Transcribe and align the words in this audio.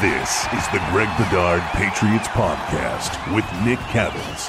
This 0.00 0.46
is 0.52 0.68
the 0.68 0.78
Greg 0.92 1.08
Bedard 1.18 1.60
Patriots 1.72 2.28
Podcast 2.28 3.34
with 3.34 3.44
Nick 3.64 3.80
Cattles. 3.90 4.48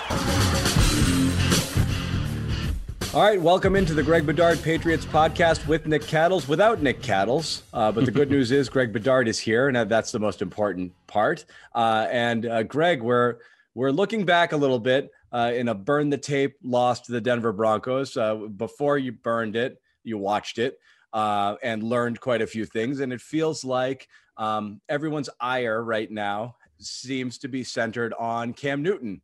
All 3.16 3.24
right, 3.24 3.42
welcome 3.42 3.76
into 3.76 3.96
the 3.96 4.04
Greg 4.04 4.28
Bedard 4.28 4.62
Patriots 4.62 5.08
Podcast 5.08 5.66
with 5.66 5.88
Nick 5.88 6.04
Cattles 6.04 6.48
without 6.48 6.84
Nick 6.84 7.02
Cattles. 7.02 7.64
Uh, 7.74 7.92
but 7.92 8.06
the 8.06 8.12
good 8.12 8.30
news 8.36 8.52
is 8.52 8.70
Greg 8.70 8.94
Bedard 8.94 9.28
is 9.28 9.40
here, 9.40 9.68
and 9.70 9.90
that's 9.90 10.12
the 10.12 10.20
most 10.20 10.44
important 10.44 10.94
part. 11.08 11.46
Uh, 11.74 12.06
and 12.12 12.46
uh, 12.46 12.62
Greg, 12.62 13.02
we're 13.02 13.38
we're 13.74 13.90
looking 13.90 14.26
back 14.26 14.52
a 14.52 14.58
little 14.58 14.78
bit 14.78 15.10
uh, 15.32 15.52
in 15.56 15.70
a 15.70 15.74
burn 15.74 16.12
the 16.12 16.18
tape 16.20 16.58
loss 16.62 17.02
to 17.02 17.12
the 17.12 17.22
Denver 17.22 17.54
Broncos. 17.54 18.16
Uh, 18.16 18.36
before 18.36 19.00
you 19.00 19.14
burned 19.14 19.56
it, 19.56 19.82
you 20.04 20.20
watched 20.20 20.60
it 20.60 20.78
uh, 21.12 21.56
and 21.64 21.82
learned 21.82 22.20
quite 22.20 22.44
a 22.44 22.48
few 22.48 22.66
things, 22.66 23.00
and 23.00 23.12
it 23.12 23.22
feels 23.22 23.64
like 23.64 24.08
um, 24.40 24.82
everyone's 24.90 25.30
ire 25.40 25.84
right 25.84 26.10
now 26.10 26.56
seems 26.80 27.38
to 27.40 27.48
be 27.48 27.64
centered 27.64 28.14
on 28.18 28.54
Cam 28.54 28.82
Newton. 28.82 29.22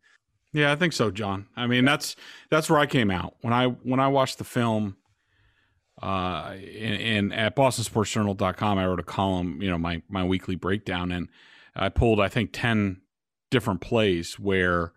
Yeah, 0.52 0.72
I 0.72 0.76
think 0.76 0.94
so, 0.94 1.10
John. 1.10 1.48
I 1.56 1.68
mean, 1.68 1.86
that's 1.86 2.16
that's 2.50 2.70
where 2.70 2.80
I 2.80 2.86
came 2.86 3.10
out 3.10 3.36
when 3.42 3.54
I 3.54 3.68
when 3.68 4.00
I 4.00 4.10
watched 4.10 4.38
the 4.38 4.44
film. 4.44 4.98
Uh, 6.02 6.56
and, 6.82 7.34
at 7.34 7.56
BostonSportsJournal.com, 7.56 8.78
I 8.78 8.86
wrote 8.86 9.00
a 9.00 9.04
column, 9.04 9.62
you 9.62 9.70
know, 9.70 9.78
my 9.78 10.02
my 10.10 10.24
weekly 10.26 10.56
breakdown, 10.56 11.12
and 11.12 11.30
I 11.74 11.90
pulled 11.90 12.20
I 12.20 12.28
think 12.28 12.52
ten 12.54 13.02
different 13.50 13.80
plays 13.80 14.38
where 14.38 14.92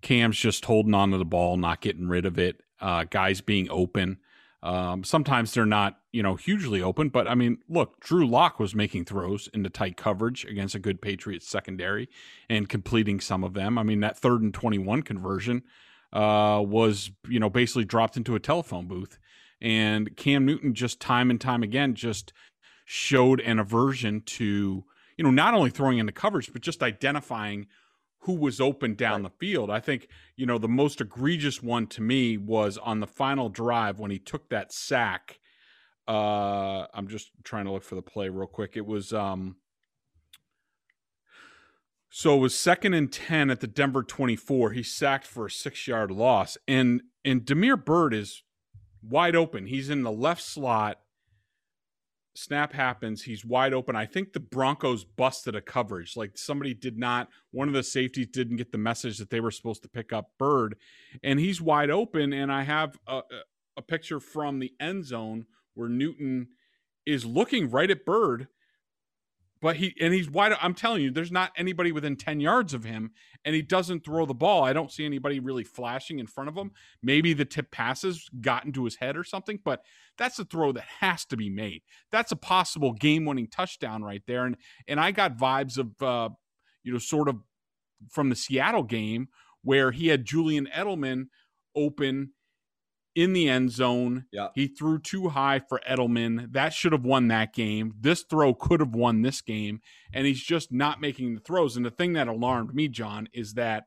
Cam's 0.00 0.36
just 0.36 0.64
holding 0.64 0.94
on 0.94 1.12
to 1.12 1.18
the 1.18 1.24
ball, 1.24 1.56
not 1.56 1.80
getting 1.80 2.08
rid 2.08 2.26
of 2.26 2.38
it, 2.38 2.60
uh, 2.80 3.04
guys 3.08 3.40
being 3.40 3.70
open. 3.70 4.18
Um, 4.64 5.04
sometimes 5.04 5.52
they're 5.52 5.66
not, 5.66 6.00
you 6.10 6.22
know, 6.22 6.36
hugely 6.36 6.80
open, 6.80 7.10
but 7.10 7.28
I 7.28 7.34
mean, 7.34 7.58
look, 7.68 8.00
Drew 8.00 8.26
Lock 8.26 8.58
was 8.58 8.74
making 8.74 9.04
throws 9.04 9.46
into 9.52 9.68
tight 9.68 9.98
coverage 9.98 10.46
against 10.46 10.74
a 10.74 10.78
good 10.78 11.02
Patriots 11.02 11.46
secondary 11.46 12.08
and 12.48 12.66
completing 12.66 13.20
some 13.20 13.44
of 13.44 13.52
them. 13.52 13.76
I 13.76 13.82
mean, 13.82 14.00
that 14.00 14.18
third 14.18 14.40
and 14.40 14.54
21 14.54 15.02
conversion 15.02 15.64
uh, 16.14 16.62
was, 16.66 17.10
you 17.28 17.38
know, 17.38 17.50
basically 17.50 17.84
dropped 17.84 18.16
into 18.16 18.36
a 18.36 18.40
telephone 18.40 18.88
booth. 18.88 19.18
And 19.60 20.16
Cam 20.16 20.46
Newton 20.46 20.72
just 20.72 20.98
time 20.98 21.30
and 21.30 21.38
time 21.38 21.62
again 21.62 21.94
just 21.94 22.32
showed 22.86 23.40
an 23.40 23.58
aversion 23.58 24.22
to, 24.22 24.82
you 25.18 25.24
know, 25.24 25.30
not 25.30 25.52
only 25.52 25.68
throwing 25.68 25.98
into 25.98 26.12
coverage, 26.12 26.50
but 26.54 26.62
just 26.62 26.82
identifying 26.82 27.66
who 28.24 28.34
was 28.34 28.60
open 28.60 28.94
down 28.94 29.22
right. 29.22 29.30
the 29.30 29.46
field. 29.46 29.70
I 29.70 29.80
think, 29.80 30.08
you 30.36 30.46
know, 30.46 30.56
the 30.56 30.68
most 30.68 31.00
egregious 31.00 31.62
one 31.62 31.86
to 31.88 32.00
me 32.00 32.38
was 32.38 32.78
on 32.78 33.00
the 33.00 33.06
final 33.06 33.50
drive 33.50 33.98
when 33.98 34.10
he 34.10 34.18
took 34.18 34.48
that 34.48 34.72
sack. 34.72 35.40
Uh, 36.08 36.86
I'm 36.94 37.06
just 37.06 37.30
trying 37.44 37.66
to 37.66 37.72
look 37.72 37.82
for 37.82 37.96
the 37.96 38.02
play 38.02 38.30
real 38.30 38.46
quick. 38.46 38.76
It 38.76 38.86
was 38.86 39.12
um 39.12 39.56
so 42.08 42.36
it 42.36 42.40
was 42.40 42.56
second 42.56 42.94
and 42.94 43.12
10 43.12 43.50
at 43.50 43.60
the 43.60 43.66
Denver 43.66 44.02
24. 44.02 44.70
He 44.70 44.82
sacked 44.82 45.26
for 45.26 45.46
a 45.46 45.50
6-yard 45.50 46.10
loss 46.10 46.56
and 46.66 47.02
and 47.24 47.44
Damiere 47.44 47.76
Byrd 47.76 48.14
is 48.14 48.42
wide 49.02 49.36
open. 49.36 49.66
He's 49.66 49.90
in 49.90 50.02
the 50.02 50.12
left 50.12 50.42
slot 50.42 51.00
snap 52.34 52.72
happens 52.72 53.22
he's 53.22 53.44
wide 53.44 53.72
open. 53.72 53.96
I 53.96 54.06
think 54.06 54.32
the 54.32 54.40
broncos 54.40 55.04
busted 55.04 55.54
a 55.54 55.60
coverage. 55.60 56.16
Like 56.16 56.36
somebody 56.36 56.74
did 56.74 56.98
not 56.98 57.28
one 57.52 57.68
of 57.68 57.74
the 57.74 57.82
safeties 57.82 58.28
didn't 58.28 58.56
get 58.56 58.72
the 58.72 58.78
message 58.78 59.18
that 59.18 59.30
they 59.30 59.40
were 59.40 59.50
supposed 59.50 59.82
to 59.82 59.88
pick 59.88 60.12
up 60.12 60.30
Byrd, 60.38 60.76
and 61.22 61.38
he's 61.38 61.60
wide 61.60 61.90
open 61.90 62.32
and 62.32 62.52
i 62.52 62.62
have 62.62 62.98
a, 63.06 63.22
a 63.76 63.82
picture 63.82 64.20
from 64.20 64.58
the 64.58 64.72
end 64.80 65.04
zone 65.04 65.46
where 65.74 65.88
newton 65.88 66.48
is 67.06 67.24
looking 67.24 67.70
right 67.70 67.90
at 67.90 68.04
Byrd 68.04 68.48
but 69.64 69.76
he 69.76 69.96
and 69.98 70.12
he's 70.12 70.28
wide 70.28 70.52
i'm 70.60 70.74
telling 70.74 71.00
you 71.00 71.10
there's 71.10 71.32
not 71.32 71.50
anybody 71.56 71.90
within 71.90 72.16
10 72.16 72.38
yards 72.38 72.74
of 72.74 72.84
him 72.84 73.12
and 73.46 73.54
he 73.54 73.62
doesn't 73.62 74.04
throw 74.04 74.26
the 74.26 74.34
ball. 74.34 74.62
I 74.62 74.72
don't 74.74 74.92
see 74.92 75.04
anybody 75.06 75.40
really 75.40 75.64
flashing 75.64 76.18
in 76.18 76.26
front 76.26 76.48
of 76.48 76.56
him. 76.56 76.70
Maybe 77.02 77.34
the 77.34 77.44
tip 77.44 77.70
passes 77.70 78.28
got 78.40 78.64
into 78.64 78.84
his 78.84 78.96
head 78.96 79.16
or 79.16 79.24
something 79.24 79.58
but 79.64 79.80
that's 80.18 80.38
a 80.38 80.44
throw 80.44 80.72
that 80.72 80.84
has 81.00 81.24
to 81.26 81.36
be 81.38 81.48
made. 81.48 81.80
That's 82.12 82.30
a 82.30 82.36
possible 82.36 82.92
game-winning 82.92 83.48
touchdown 83.48 84.02
right 84.02 84.22
there 84.26 84.44
and 84.44 84.58
and 84.86 85.00
i 85.00 85.12
got 85.12 85.38
vibes 85.38 85.78
of 85.78 86.02
uh 86.02 86.28
you 86.82 86.92
know 86.92 86.98
sort 86.98 87.30
of 87.30 87.36
from 88.10 88.28
the 88.28 88.36
seattle 88.36 88.82
game 88.82 89.28
where 89.62 89.92
he 89.92 90.08
had 90.08 90.26
julian 90.26 90.68
edelman 90.76 91.28
open 91.74 92.32
in 93.14 93.32
the 93.32 93.48
end 93.48 93.70
zone. 93.70 94.24
Yeah. 94.32 94.48
He 94.54 94.66
threw 94.66 94.98
too 94.98 95.28
high 95.28 95.60
for 95.60 95.80
Edelman. 95.88 96.52
That 96.52 96.72
should 96.72 96.92
have 96.92 97.04
won 97.04 97.28
that 97.28 97.54
game. 97.54 97.94
This 98.00 98.22
throw 98.22 98.54
could 98.54 98.80
have 98.80 98.94
won 98.94 99.22
this 99.22 99.40
game. 99.40 99.80
And 100.12 100.26
he's 100.26 100.42
just 100.42 100.72
not 100.72 101.00
making 101.00 101.34
the 101.34 101.40
throws. 101.40 101.76
And 101.76 101.86
the 101.86 101.90
thing 101.90 102.14
that 102.14 102.28
alarmed 102.28 102.74
me, 102.74 102.88
John, 102.88 103.28
is 103.32 103.54
that 103.54 103.84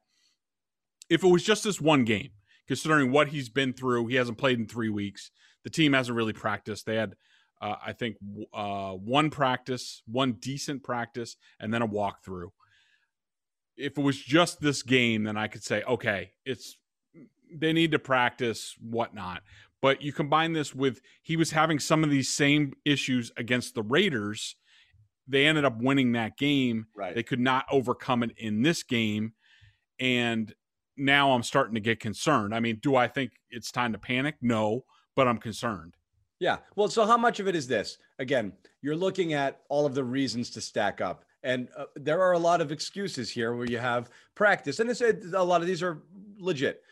if 1.09 1.23
it 1.23 1.27
was 1.27 1.43
just 1.43 1.63
this 1.63 1.81
one 1.81 2.05
game, 2.05 2.29
considering 2.67 3.11
what 3.11 3.29
he's 3.29 3.49
been 3.49 3.73
through, 3.73 4.07
he 4.07 4.15
hasn't 4.15 4.37
played 4.37 4.59
in 4.59 4.67
three 4.67 4.89
weeks. 4.89 5.31
The 5.63 5.69
team 5.69 5.93
hasn't 5.93 6.15
really 6.15 6.33
practiced. 6.33 6.85
They 6.85 6.95
had, 6.95 7.15
uh, 7.61 7.75
I 7.85 7.93
think, 7.93 8.17
uh, 8.53 8.91
one 8.91 9.29
practice, 9.29 10.01
one 10.05 10.33
decent 10.33 10.83
practice, 10.83 11.35
and 11.59 11.73
then 11.73 11.81
a 11.81 11.87
walkthrough. 11.87 12.49
If 13.75 13.97
it 13.97 14.01
was 14.01 14.17
just 14.17 14.59
this 14.59 14.83
game, 14.83 15.23
then 15.23 15.37
I 15.37 15.47
could 15.47 15.63
say, 15.63 15.83
okay, 15.83 16.31
it's 16.45 16.77
they 17.53 17.73
need 17.73 17.91
to 17.91 17.99
practice, 17.99 18.75
whatnot. 18.79 19.41
But 19.81 20.01
you 20.01 20.11
combine 20.11 20.53
this 20.53 20.73
with 20.73 21.01
he 21.21 21.37
was 21.37 21.51
having 21.51 21.79
some 21.79 22.03
of 22.03 22.09
these 22.09 22.29
same 22.29 22.73
issues 22.83 23.31
against 23.37 23.75
the 23.75 23.83
Raiders. 23.83 24.55
They 25.27 25.45
ended 25.45 25.65
up 25.65 25.79
winning 25.79 26.13
that 26.13 26.37
game. 26.37 26.87
Right. 26.95 27.13
They 27.13 27.23
could 27.23 27.39
not 27.39 27.65
overcome 27.71 28.23
it 28.23 28.31
in 28.37 28.61
this 28.61 28.83
game. 28.83 29.33
And 29.99 30.53
now 30.95 31.31
I'm 31.31 31.43
starting 31.43 31.75
to 31.75 31.79
get 31.79 31.99
concerned. 31.99 32.55
I 32.55 32.59
mean, 32.59 32.79
do 32.81 32.95
I 32.95 33.07
think 33.07 33.31
it's 33.49 33.71
time 33.71 33.91
to 33.91 33.99
panic? 33.99 34.35
No, 34.41 34.83
but 35.15 35.27
I'm 35.27 35.37
concerned. 35.37 35.95
Yeah. 36.39 36.57
Well, 36.75 36.87
so 36.87 37.05
how 37.05 37.17
much 37.17 37.39
of 37.39 37.47
it 37.47 37.55
is 37.55 37.67
this? 37.67 37.97
Again, 38.19 38.53
you're 38.81 38.95
looking 38.95 39.33
at 39.33 39.61
all 39.69 39.85
of 39.85 39.95
the 39.95 40.03
reasons 40.03 40.49
to 40.51 40.61
stack 40.61 41.01
up. 41.01 41.23
And 41.43 41.69
uh, 41.77 41.85
there 41.95 42.21
are 42.21 42.33
a 42.33 42.39
lot 42.39 42.61
of 42.61 42.71
excuses 42.71 43.29
here 43.29 43.55
where 43.55 43.67
you 43.67 43.77
have 43.77 44.09
practice. 44.33 44.79
And 44.79 44.89
a 45.33 45.43
lot 45.43 45.61
of 45.61 45.67
these 45.67 45.83
are 45.83 46.01
legit 46.39 46.83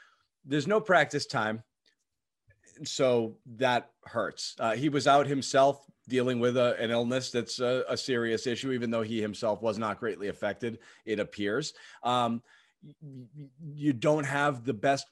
there's 0.46 0.68
no 0.68 0.80
practice 0.80 1.26
time. 1.26 1.64
So 2.84 3.38
that 3.56 3.90
hurts. 4.06 4.56
Uh, 4.60 4.76
he 4.76 4.90
was 4.90 5.08
out 5.08 5.28
himself 5.28 5.86
dealing 6.08 6.40
with 6.40 6.58
a, 6.58 6.80
an 6.80 6.92
illness 6.92 7.32
that's 7.32 7.60
a, 7.60 7.84
a, 7.90 7.98
serious 7.98 8.46
issue, 8.46 8.72
even 8.72 8.92
though 8.92 9.02
he 9.02 9.22
himself 9.22 9.62
was 9.62 9.80
not 9.80 10.00
greatly 10.00 10.28
affected, 10.28 10.80
it 11.06 11.20
appears. 11.20 11.74
Um, 12.04 12.44
you 13.64 13.94
don't 13.94 14.26
have 14.26 14.64
the 14.64 14.74
best 14.74 15.08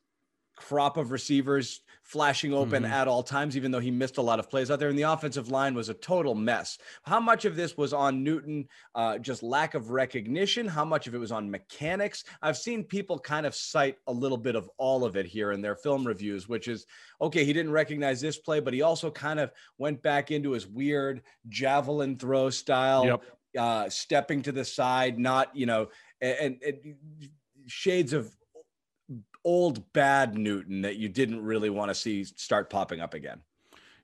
crop 0.55 0.97
of 0.97 1.11
receivers 1.11 1.81
flashing 2.03 2.53
open 2.53 2.83
mm-hmm. 2.83 2.91
at 2.91 3.07
all 3.07 3.23
times, 3.23 3.55
even 3.55 3.71
though 3.71 3.79
he 3.79 3.89
missed 3.89 4.17
a 4.17 4.21
lot 4.21 4.37
of 4.37 4.49
plays 4.49 4.69
out 4.69 4.79
there. 4.79 4.89
And 4.89 4.99
the 4.99 5.03
offensive 5.03 5.49
line 5.49 5.73
was 5.73 5.89
a 5.89 5.93
total 5.93 6.35
mess. 6.35 6.77
How 7.03 7.19
much 7.19 7.45
of 7.45 7.55
this 7.55 7.77
was 7.77 7.93
on 7.93 8.23
Newton, 8.23 8.67
uh, 8.93 9.17
just 9.17 9.41
lack 9.41 9.73
of 9.73 9.89
recognition? 9.89 10.67
How 10.67 10.83
much 10.83 11.07
of 11.07 11.15
it 11.15 11.17
was 11.17 11.31
on 11.31 11.49
mechanics? 11.49 12.25
I've 12.41 12.57
seen 12.57 12.83
people 12.83 13.17
kind 13.17 13.45
of 13.45 13.55
cite 13.55 13.97
a 14.07 14.11
little 14.11 14.37
bit 14.37 14.55
of 14.55 14.69
all 14.77 15.05
of 15.05 15.15
it 15.15 15.25
here 15.25 15.53
in 15.53 15.61
their 15.61 15.75
film 15.75 16.05
reviews, 16.05 16.47
which 16.49 16.67
is 16.67 16.85
okay, 17.21 17.45
he 17.45 17.53
didn't 17.53 17.71
recognize 17.71 18.19
this 18.19 18.37
play, 18.37 18.59
but 18.59 18.73
he 18.73 18.81
also 18.81 19.09
kind 19.09 19.39
of 19.39 19.51
went 19.77 20.01
back 20.01 20.29
into 20.29 20.51
his 20.51 20.67
weird 20.67 21.21
javelin 21.47 22.17
throw 22.17 22.49
style, 22.49 23.05
yep. 23.05 23.23
uh, 23.57 23.89
stepping 23.89 24.41
to 24.41 24.51
the 24.51 24.65
side, 24.65 25.17
not, 25.17 25.55
you 25.55 25.65
know, 25.65 25.87
and, 26.21 26.57
and 26.61 26.95
shades 27.67 28.11
of 28.11 28.35
old 29.43 29.91
bad 29.93 30.37
Newton 30.37 30.81
that 30.81 30.97
you 30.97 31.09
didn't 31.09 31.43
really 31.43 31.69
want 31.69 31.89
to 31.89 31.95
see 31.95 32.23
start 32.23 32.69
popping 32.69 32.99
up 32.99 33.13
again. 33.13 33.41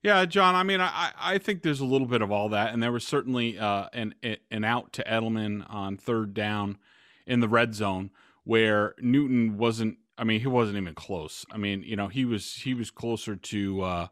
Yeah, 0.02 0.24
John. 0.26 0.56
I 0.56 0.64
mean, 0.64 0.80
I, 0.80 1.12
I 1.20 1.38
think 1.40 1.62
there's 1.62 1.82
a 1.82 1.86
little 1.86 2.08
bit 2.08 2.22
of 2.22 2.32
all 2.32 2.50
that, 2.50 2.74
and 2.74 2.82
there 2.82 2.92
was 2.92 3.06
certainly 3.06 3.60
uh, 3.60 3.88
an 3.94 4.16
an 4.50 4.64
out 4.64 4.94
to 4.94 5.04
Edelman 5.04 5.66
on 5.70 5.98
third 5.98 6.34
down 6.34 6.78
in 7.26 7.42
the 7.42 7.50
red 7.50 7.76
zone 7.76 8.12
where 8.44 8.96
Newton 9.00 9.58
wasn't. 9.58 9.98
I 10.18 10.24
mean, 10.24 10.42
he 10.42 10.48
wasn't 10.48 10.78
even 10.78 10.96
close. 10.96 11.46
I 11.52 11.58
mean, 11.58 11.84
you 11.84 11.96
know, 11.96 12.08
he 12.08 12.26
was 12.26 12.56
he 12.56 12.74
was 12.74 12.92
closer 12.92 13.36
to 13.36 13.82
uh, 13.82 14.08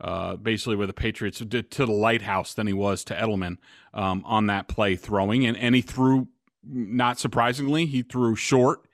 uh, 0.00 0.36
basically 0.36 0.76
where 0.76 0.86
the 0.86 0.94
Patriots 0.94 1.40
did 1.40 1.70
to 1.72 1.84
the 1.84 1.92
lighthouse 1.92 2.54
than 2.54 2.66
he 2.66 2.72
was 2.72 3.04
to 3.04 3.14
Edelman 3.14 3.58
um, 3.92 4.22
on 4.24 4.46
that 4.46 4.66
play 4.66 4.96
throwing, 4.96 5.44
and 5.44 5.56
and 5.58 5.74
he 5.74 5.82
threw 5.82 6.28
not 6.64 7.18
surprisingly 7.18 7.86
he 7.86 8.02
threw 8.02 8.34
short 8.34 8.86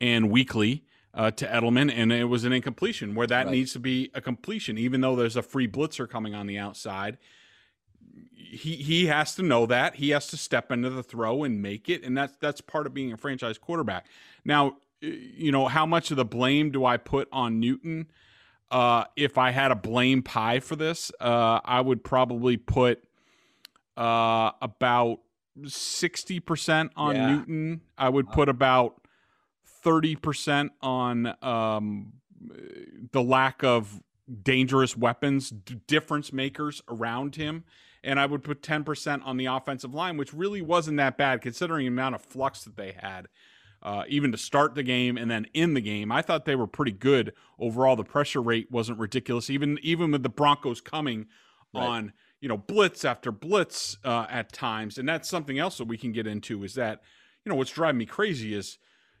and 0.00 0.30
weakly. 0.30 0.84
Uh, 1.14 1.30
to 1.30 1.46
Edelman, 1.46 1.92
and 1.94 2.10
it 2.10 2.24
was 2.24 2.44
an 2.46 2.54
incompletion 2.54 3.14
where 3.14 3.26
that 3.26 3.44
right. 3.44 3.52
needs 3.52 3.74
to 3.74 3.78
be 3.78 4.10
a 4.14 4.20
completion, 4.22 4.78
even 4.78 5.02
though 5.02 5.14
there's 5.14 5.36
a 5.36 5.42
free 5.42 5.68
blitzer 5.68 6.08
coming 6.08 6.34
on 6.34 6.46
the 6.46 6.56
outside 6.56 7.18
he 8.52 8.76
he 8.76 9.06
has 9.06 9.34
to 9.34 9.42
know 9.42 9.66
that 9.66 9.96
he 9.96 10.10
has 10.10 10.26
to 10.28 10.36
step 10.36 10.70
into 10.70 10.90
the 10.90 11.02
throw 11.02 11.42
and 11.42 11.62
make 11.62 11.88
it, 11.88 12.04
and 12.04 12.16
that's 12.16 12.36
that's 12.36 12.60
part 12.60 12.86
of 12.86 12.94
being 12.94 13.12
a 13.12 13.16
franchise 13.16 13.56
quarterback. 13.56 14.06
Now, 14.44 14.76
you 15.00 15.50
know 15.50 15.68
how 15.68 15.86
much 15.86 16.10
of 16.10 16.16
the 16.16 16.24
blame 16.24 16.70
do 16.70 16.84
I 16.84 16.98
put 16.98 17.28
on 17.32 17.60
Newton? 17.60 18.10
Uh, 18.70 19.04
if 19.16 19.38
I 19.38 19.50
had 19.50 19.70
a 19.70 19.74
blame 19.74 20.22
pie 20.22 20.60
for 20.60 20.76
this, 20.76 21.10
uh, 21.20 21.60
I 21.64 21.80
would 21.80 22.04
probably 22.04 22.56
put 22.56 23.02
uh, 23.96 24.52
about 24.60 25.20
sixty 25.66 26.38
percent 26.38 26.92
on 26.94 27.16
yeah. 27.16 27.34
Newton. 27.34 27.80
I 27.96 28.10
would 28.10 28.28
put 28.28 28.48
about 28.48 29.01
thirty 29.82 30.16
percent 30.16 30.72
on 30.80 31.34
um, 31.42 32.12
the 33.12 33.22
lack 33.22 33.62
of 33.62 34.02
dangerous 34.42 34.96
weapons, 34.96 35.50
difference 35.50 36.32
makers 36.32 36.82
around 36.88 37.36
him 37.36 37.64
and 38.04 38.18
I 38.18 38.26
would 38.26 38.42
put 38.42 38.62
10% 38.62 39.22
on 39.24 39.36
the 39.36 39.46
offensive 39.46 39.94
line, 39.94 40.16
which 40.16 40.34
really 40.34 40.62
wasn't 40.62 40.96
that 40.96 41.16
bad 41.16 41.40
considering 41.40 41.84
the 41.84 41.88
amount 41.88 42.14
of 42.14 42.22
flux 42.22 42.64
that 42.64 42.76
they 42.76 42.92
had. 42.92 43.28
Uh, 43.82 44.04
even 44.06 44.30
to 44.30 44.38
start 44.38 44.76
the 44.76 44.82
game 44.84 45.16
and 45.16 45.28
then 45.28 45.44
in 45.54 45.74
the 45.74 45.80
game, 45.80 46.12
I 46.12 46.22
thought 46.22 46.44
they 46.44 46.54
were 46.54 46.68
pretty 46.68 46.92
good 46.92 47.32
overall. 47.58 47.96
The 47.96 48.04
pressure 48.04 48.40
rate 48.40 48.70
wasn't 48.70 49.00
ridiculous, 49.00 49.50
even 49.50 49.76
even 49.82 50.12
with 50.12 50.22
the 50.22 50.28
Broncos 50.28 50.80
coming 50.80 51.26
right. 51.74 51.82
on 51.82 52.12
you 52.40 52.48
know 52.48 52.56
blitz 52.56 53.04
after 53.04 53.32
blitz 53.32 53.98
uh, 54.04 54.26
at 54.30 54.52
times, 54.52 54.98
and 54.98 55.08
that's 55.08 55.28
something 55.28 55.58
else 55.58 55.78
that 55.78 55.88
we 55.88 55.98
can 55.98 56.12
get 56.12 56.28
into. 56.28 56.62
Is 56.62 56.74
that 56.74 57.02
you 57.44 57.50
know 57.50 57.56
what's 57.56 57.72
driving 57.72 57.98
me 57.98 58.06
crazy 58.06 58.54
is 58.54 58.78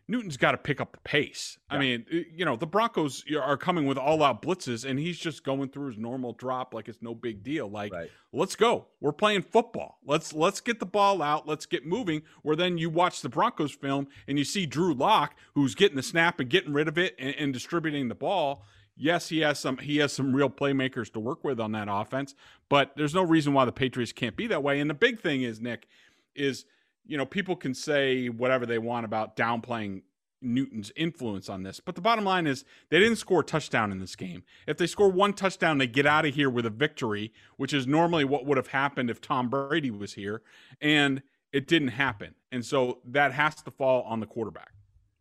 Newton's 0.08 0.36
got 0.36 0.52
to 0.52 0.58
pick 0.58 0.80
up 0.80 0.92
the 0.92 1.00
pace. 1.00 1.58
Yeah. 1.70 1.76
I 1.76 1.80
mean, 1.80 2.06
you 2.34 2.44
know, 2.44 2.56
the 2.56 2.66
Broncos 2.66 3.24
are 3.40 3.56
coming 3.56 3.86
with 3.86 3.96
all 3.96 4.22
out 4.22 4.42
blitzes 4.42 4.88
and 4.88 4.98
he's 4.98 5.18
just 5.18 5.44
going 5.44 5.68
through 5.68 5.88
his 5.88 5.98
normal 5.98 6.32
drop 6.32 6.74
like 6.74 6.88
it's 6.88 7.00
no 7.00 7.14
big 7.14 7.42
deal. 7.42 7.68
Like, 7.68 7.92
right. 7.92 8.10
let's 8.32 8.56
go. 8.56 8.86
We're 9.00 9.12
playing 9.12 9.42
football. 9.42 9.98
Let's 10.04 10.32
let's 10.32 10.60
get 10.60 10.80
the 10.80 10.86
ball 10.86 11.22
out. 11.22 11.46
Let's 11.46 11.66
get 11.66 11.86
moving. 11.86 12.22
Where 12.42 12.56
then 12.56 12.78
you 12.78 12.90
watch 12.90 13.20
the 13.22 13.28
Broncos 13.28 13.72
film 13.72 14.08
and 14.26 14.38
you 14.38 14.44
see 14.44 14.66
Drew 14.66 14.92
Lock 14.92 15.36
who's 15.54 15.74
getting 15.74 15.96
the 15.96 16.02
snap 16.02 16.40
and 16.40 16.50
getting 16.50 16.72
rid 16.72 16.88
of 16.88 16.98
it 16.98 17.14
and, 17.18 17.34
and 17.36 17.52
distributing 17.52 18.08
the 18.08 18.14
ball. 18.14 18.64
Yes, 18.96 19.28
he 19.28 19.40
has 19.40 19.58
some 19.58 19.78
he 19.78 19.98
has 19.98 20.12
some 20.12 20.34
real 20.34 20.50
playmakers 20.50 21.12
to 21.12 21.20
work 21.20 21.44
with 21.44 21.58
on 21.60 21.72
that 21.72 21.88
offense, 21.90 22.34
but 22.68 22.92
there's 22.96 23.14
no 23.14 23.22
reason 23.22 23.54
why 23.54 23.64
the 23.64 23.72
Patriots 23.72 24.12
can't 24.12 24.36
be 24.36 24.46
that 24.48 24.62
way. 24.62 24.80
And 24.80 24.90
the 24.90 24.94
big 24.94 25.20
thing 25.20 25.42
is, 25.42 25.60
Nick, 25.60 25.86
is– 26.34 26.64
you 27.06 27.16
know, 27.16 27.26
people 27.26 27.56
can 27.56 27.74
say 27.74 28.28
whatever 28.28 28.66
they 28.66 28.78
want 28.78 29.04
about 29.04 29.36
downplaying 29.36 30.02
Newton's 30.42 30.92
influence 30.96 31.48
on 31.48 31.62
this. 31.62 31.80
But 31.80 31.94
the 31.94 32.00
bottom 32.00 32.24
line 32.24 32.46
is 32.46 32.64
they 32.90 32.98
didn't 32.98 33.16
score 33.16 33.40
a 33.40 33.44
touchdown 33.44 33.92
in 33.92 34.00
this 34.00 34.16
game. 34.16 34.42
If 34.66 34.76
they 34.76 34.86
score 34.86 35.10
one 35.10 35.32
touchdown, 35.32 35.78
they 35.78 35.86
get 35.86 36.06
out 36.06 36.26
of 36.26 36.34
here 36.34 36.50
with 36.50 36.66
a 36.66 36.70
victory, 36.70 37.32
which 37.56 37.72
is 37.72 37.86
normally 37.86 38.24
what 38.24 38.44
would 38.46 38.56
have 38.56 38.68
happened 38.68 39.08
if 39.10 39.20
Tom 39.20 39.48
Brady 39.48 39.90
was 39.90 40.14
here. 40.14 40.42
And 40.80 41.22
it 41.52 41.68
didn't 41.68 41.88
happen. 41.88 42.34
And 42.50 42.64
so 42.64 42.98
that 43.04 43.32
has 43.32 43.56
to 43.62 43.70
fall 43.70 44.02
on 44.02 44.20
the 44.20 44.26
quarterback. 44.26 44.72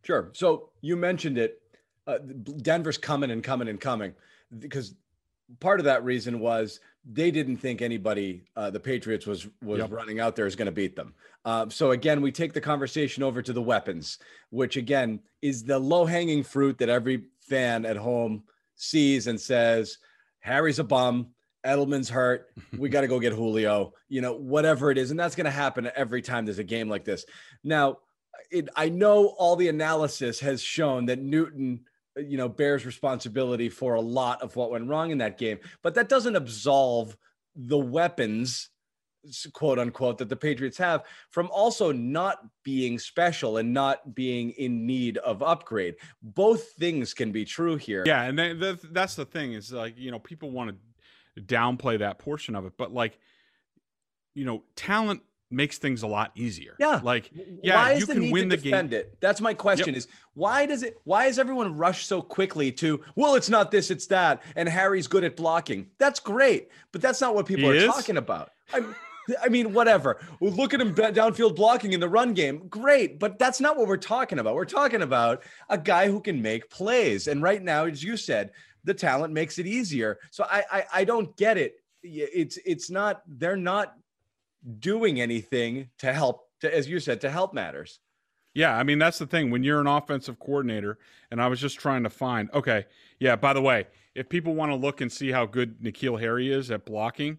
Sure. 0.03 0.31
So 0.33 0.69
you 0.81 0.97
mentioned 0.97 1.37
it. 1.37 1.61
Uh, 2.07 2.17
Denver's 2.17 2.97
coming 2.97 3.29
and 3.29 3.43
coming 3.43 3.67
and 3.67 3.79
coming 3.79 4.15
because 4.57 4.95
part 5.59 5.79
of 5.79 5.85
that 5.85 6.03
reason 6.03 6.39
was 6.39 6.79
they 7.09 7.31
didn't 7.31 7.57
think 7.57 7.81
anybody, 7.81 8.43
uh, 8.55 8.69
the 8.69 8.79
Patriots, 8.79 9.25
was 9.25 9.47
was 9.61 9.79
yep. 9.79 9.91
running 9.91 10.19
out 10.19 10.35
there 10.35 10.45
is 10.45 10.55
going 10.55 10.67
to 10.67 10.71
beat 10.71 10.95
them. 10.95 11.13
Uh, 11.45 11.67
so 11.69 11.91
again, 11.91 12.21
we 12.21 12.31
take 12.31 12.53
the 12.53 12.61
conversation 12.61 13.23
over 13.23 13.41
to 13.41 13.53
the 13.53 13.61
weapons, 13.61 14.19
which 14.49 14.77
again 14.77 15.19
is 15.41 15.63
the 15.63 15.79
low 15.79 16.05
hanging 16.05 16.43
fruit 16.43 16.77
that 16.77 16.89
every 16.89 17.23
fan 17.41 17.85
at 17.85 17.97
home 17.97 18.43
sees 18.75 19.27
and 19.27 19.39
says, 19.39 19.97
"Harry's 20.39 20.79
a 20.79 20.83
bum." 20.83 21.27
Edelman's 21.63 22.09
hurt. 22.09 22.49
We 22.75 22.89
got 22.89 23.01
to 23.01 23.07
go 23.07 23.19
get 23.19 23.33
Julio, 23.33 23.93
you 24.09 24.21
know, 24.21 24.33
whatever 24.33 24.89
it 24.89 24.97
is. 24.97 25.11
And 25.11 25.19
that's 25.19 25.35
going 25.35 25.45
to 25.45 25.51
happen 25.51 25.91
every 25.95 26.23
time 26.23 26.43
there's 26.43 26.57
a 26.57 26.63
game 26.63 26.89
like 26.89 27.05
this. 27.05 27.23
Now, 27.63 27.99
it, 28.49 28.67
I 28.75 28.89
know 28.89 29.27
all 29.37 29.55
the 29.55 29.69
analysis 29.69 30.39
has 30.39 30.63
shown 30.63 31.05
that 31.05 31.19
Newton 31.19 31.81
you 32.17 32.37
know, 32.37 32.49
bears 32.49 32.85
responsibility 32.85 33.69
for 33.69 33.93
a 33.93 34.01
lot 34.01 34.41
of 34.41 34.55
what 34.55 34.71
went 34.71 34.89
wrong 34.89 35.11
in 35.11 35.19
that 35.19 35.37
game. 35.37 35.59
But 35.81 35.95
that 35.95 36.09
doesn't 36.09 36.35
absolve 36.35 37.15
the 37.55 37.77
weapons, 37.77 38.69
quote 39.53 39.79
unquote, 39.79 40.17
that 40.17 40.29
the 40.29 40.35
Patriots 40.35 40.77
have 40.77 41.03
from 41.29 41.49
also 41.51 41.91
not 41.91 42.39
being 42.63 42.99
special 42.99 43.57
and 43.57 43.73
not 43.73 44.13
being 44.15 44.51
in 44.51 44.85
need 44.85 45.17
of 45.19 45.41
upgrade. 45.41 45.95
Both 46.21 46.71
things 46.73 47.13
can 47.13 47.31
be 47.31 47.45
true 47.45 47.75
here. 47.75 48.03
Yeah. 48.05 48.23
And 48.23 48.79
that's 48.91 49.15
the 49.15 49.25
thing 49.25 49.53
is 49.53 49.71
like, 49.71 49.97
you 49.97 50.11
know, 50.11 50.19
people 50.19 50.51
want 50.51 50.75
to 51.35 51.41
downplay 51.41 51.99
that 51.99 52.19
portion 52.19 52.55
of 52.55 52.65
it, 52.65 52.73
but 52.77 52.93
like, 52.93 53.17
you 54.33 54.45
know, 54.45 54.63
talent 54.75 55.21
makes 55.51 55.77
things 55.77 56.03
a 56.03 56.07
lot 56.07 56.31
easier. 56.35 56.75
Yeah. 56.79 56.99
Like, 57.03 57.31
yeah, 57.63 57.75
why 57.75 57.93
you 57.93 58.05
can 58.05 58.31
win 58.31 58.49
the 58.49 58.57
game. 58.57 58.91
It? 58.93 59.17
That's 59.19 59.41
my 59.41 59.53
question 59.53 59.89
yep. 59.89 59.97
is 59.97 60.07
why 60.33 60.65
does 60.65 60.83
it 60.83 60.97
why 61.03 61.25
is 61.25 61.39
everyone 61.39 61.75
rush 61.77 62.05
so 62.05 62.21
quickly 62.21 62.71
to, 62.73 63.01
well, 63.15 63.35
it's 63.35 63.49
not 63.49 63.71
this, 63.71 63.91
it's 63.91 64.07
that. 64.07 64.41
And 64.55 64.67
Harry's 64.67 65.07
good 65.07 65.23
at 65.23 65.35
blocking. 65.35 65.87
That's 65.97 66.19
great. 66.19 66.69
But 66.91 67.01
that's 67.01 67.21
not 67.21 67.35
what 67.35 67.45
people 67.45 67.71
he 67.71 67.77
are 67.77 67.81
is? 67.81 67.85
talking 67.85 68.17
about. 68.17 68.51
I, 68.73 68.81
I 69.41 69.49
mean, 69.49 69.73
whatever. 69.73 70.19
look 70.41 70.73
at 70.73 70.81
him 70.81 70.95
downfield 70.95 71.55
blocking 71.55 71.93
in 71.93 71.99
the 71.99 72.09
run 72.09 72.33
game. 72.33 72.67
Great. 72.67 73.19
But 73.19 73.39
that's 73.39 73.61
not 73.61 73.77
what 73.77 73.87
we're 73.87 73.97
talking 73.97 74.39
about. 74.39 74.55
We're 74.55 74.65
talking 74.65 75.01
about 75.03 75.43
a 75.69 75.77
guy 75.77 76.07
who 76.07 76.19
can 76.19 76.41
make 76.41 76.69
plays. 76.69 77.27
And 77.27 77.41
right 77.41 77.61
now, 77.61 77.85
as 77.85 78.03
you 78.03 78.17
said, 78.17 78.51
the 78.83 78.93
talent 78.93 79.33
makes 79.33 79.59
it 79.59 79.67
easier. 79.67 80.19
So 80.31 80.45
I 80.49 80.63
I, 80.71 80.85
I 80.93 81.03
don't 81.03 81.35
get 81.37 81.57
it. 81.57 81.75
It's 82.03 82.57
it's 82.65 82.89
not 82.89 83.21
they're 83.27 83.55
not 83.55 83.95
doing 84.79 85.19
anything 85.19 85.89
to 85.99 86.13
help 86.13 86.47
to, 86.61 86.75
as 86.75 86.87
you 86.87 86.99
said 86.99 87.21
to 87.21 87.29
help 87.29 87.53
matters. 87.53 87.99
Yeah 88.53 88.75
i 88.77 88.83
mean 88.83 88.99
that's 88.99 89.17
the 89.19 89.25
thing. 89.25 89.49
When 89.51 89.63
you're 89.63 89.81
an 89.81 89.87
offensive 89.87 90.39
coordinator 90.39 90.97
and 91.29 91.41
i 91.41 91.47
was 91.47 91.59
just 91.59 91.79
trying 91.79 92.03
to 92.03 92.09
find 92.09 92.49
okay 92.53 92.85
yeah 93.19 93.35
by 93.35 93.53
the 93.53 93.61
way 93.61 93.87
if 94.13 94.27
people 94.29 94.55
want 94.55 94.71
to 94.71 94.75
look 94.75 94.99
and 94.99 95.11
see 95.11 95.31
how 95.31 95.45
good 95.45 95.79
N'Keal 95.81 96.19
Harry 96.19 96.51
is 96.51 96.69
at 96.69 96.85
blocking 96.85 97.37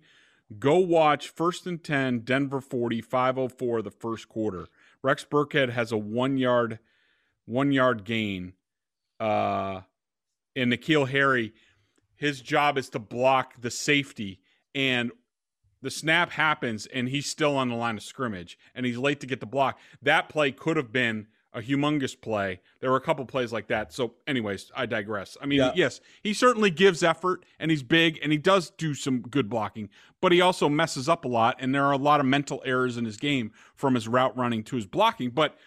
go 0.59 0.79
watch 0.79 1.29
first 1.29 1.67
and 1.67 1.83
10 1.83 2.21
denver 2.21 2.61
40 2.61 3.01
504 3.01 3.83
the 3.83 3.91
first 3.91 4.29
quarter. 4.29 4.67
Rex 5.03 5.25
burkhead 5.25 5.71
has 5.71 5.93
a 5.93 5.99
one 5.99 6.39
yard 6.39 6.79
one 7.45 7.73
yard 7.73 8.05
gain 8.05 8.55
uh 9.21 9.83
and 10.57 10.73
N'Keal 10.73 11.09
Harry 11.09 11.53
his 12.17 12.41
job 12.41 12.79
is 12.79 12.89
to 12.91 12.99
block 12.99 13.61
the 13.61 13.71
safety 13.71 14.41
and 14.75 15.11
the 15.83 15.91
snap 15.91 16.31
happens 16.31 16.87
and 16.87 17.09
he's 17.09 17.27
still 17.27 17.57
on 17.57 17.69
the 17.69 17.75
line 17.75 17.97
of 17.97 18.03
scrimmage 18.03 18.59
and 18.75 18.87
he's 18.87 18.97
late 18.97 19.21
to 19.21 19.27
get 19.27 19.41
the 19.41 19.47
block. 19.47 19.79
That 20.01 20.29
play 20.29 20.53
could 20.53 20.77
have 20.77 20.93
been 20.93 21.27
a 21.53 21.61
humongous 21.61 22.19
play. 22.19 22.61
There 22.81 22.91
were 22.91 22.97
a 22.97 23.01
couple 23.01 23.25
plays 23.27 23.53
like 23.53 23.67
that. 23.69 23.93
So, 23.93 24.15
anyways, 24.27 24.71
I 24.75 24.87
digress. 24.87 25.37
I 25.41 25.47
mean, 25.47 25.59
yeah. 25.59 25.73
yes, 25.75 26.01
he 26.23 26.33
certainly 26.33 26.71
gives 26.71 27.03
effort 27.03 27.45
and 27.59 27.71
he's 27.71 27.83
big 27.83 28.19
and 28.23 28.33
he 28.33 28.39
does 28.39 28.71
do 28.71 28.95
some 28.95 29.21
good 29.21 29.51
blocking, 29.51 29.91
but 30.21 30.33
he 30.33 30.41
also 30.41 30.69
messes 30.69 31.09
up 31.09 31.25
a 31.25 31.29
lot. 31.29 31.57
And 31.59 31.75
there 31.75 31.85
are 31.85 31.93
a 31.93 31.99
lot 31.99 32.21
of 32.21 32.27
mental 32.27 32.63
errors 32.65 32.97
in 32.97 33.05
his 33.05 33.17
game 33.17 33.53
from 33.75 33.95
his 33.95 34.09
route 34.09 34.37
running 34.37 34.63
to 34.65 34.77
his 34.77 34.87
blocking. 34.87 35.31
But 35.31 35.59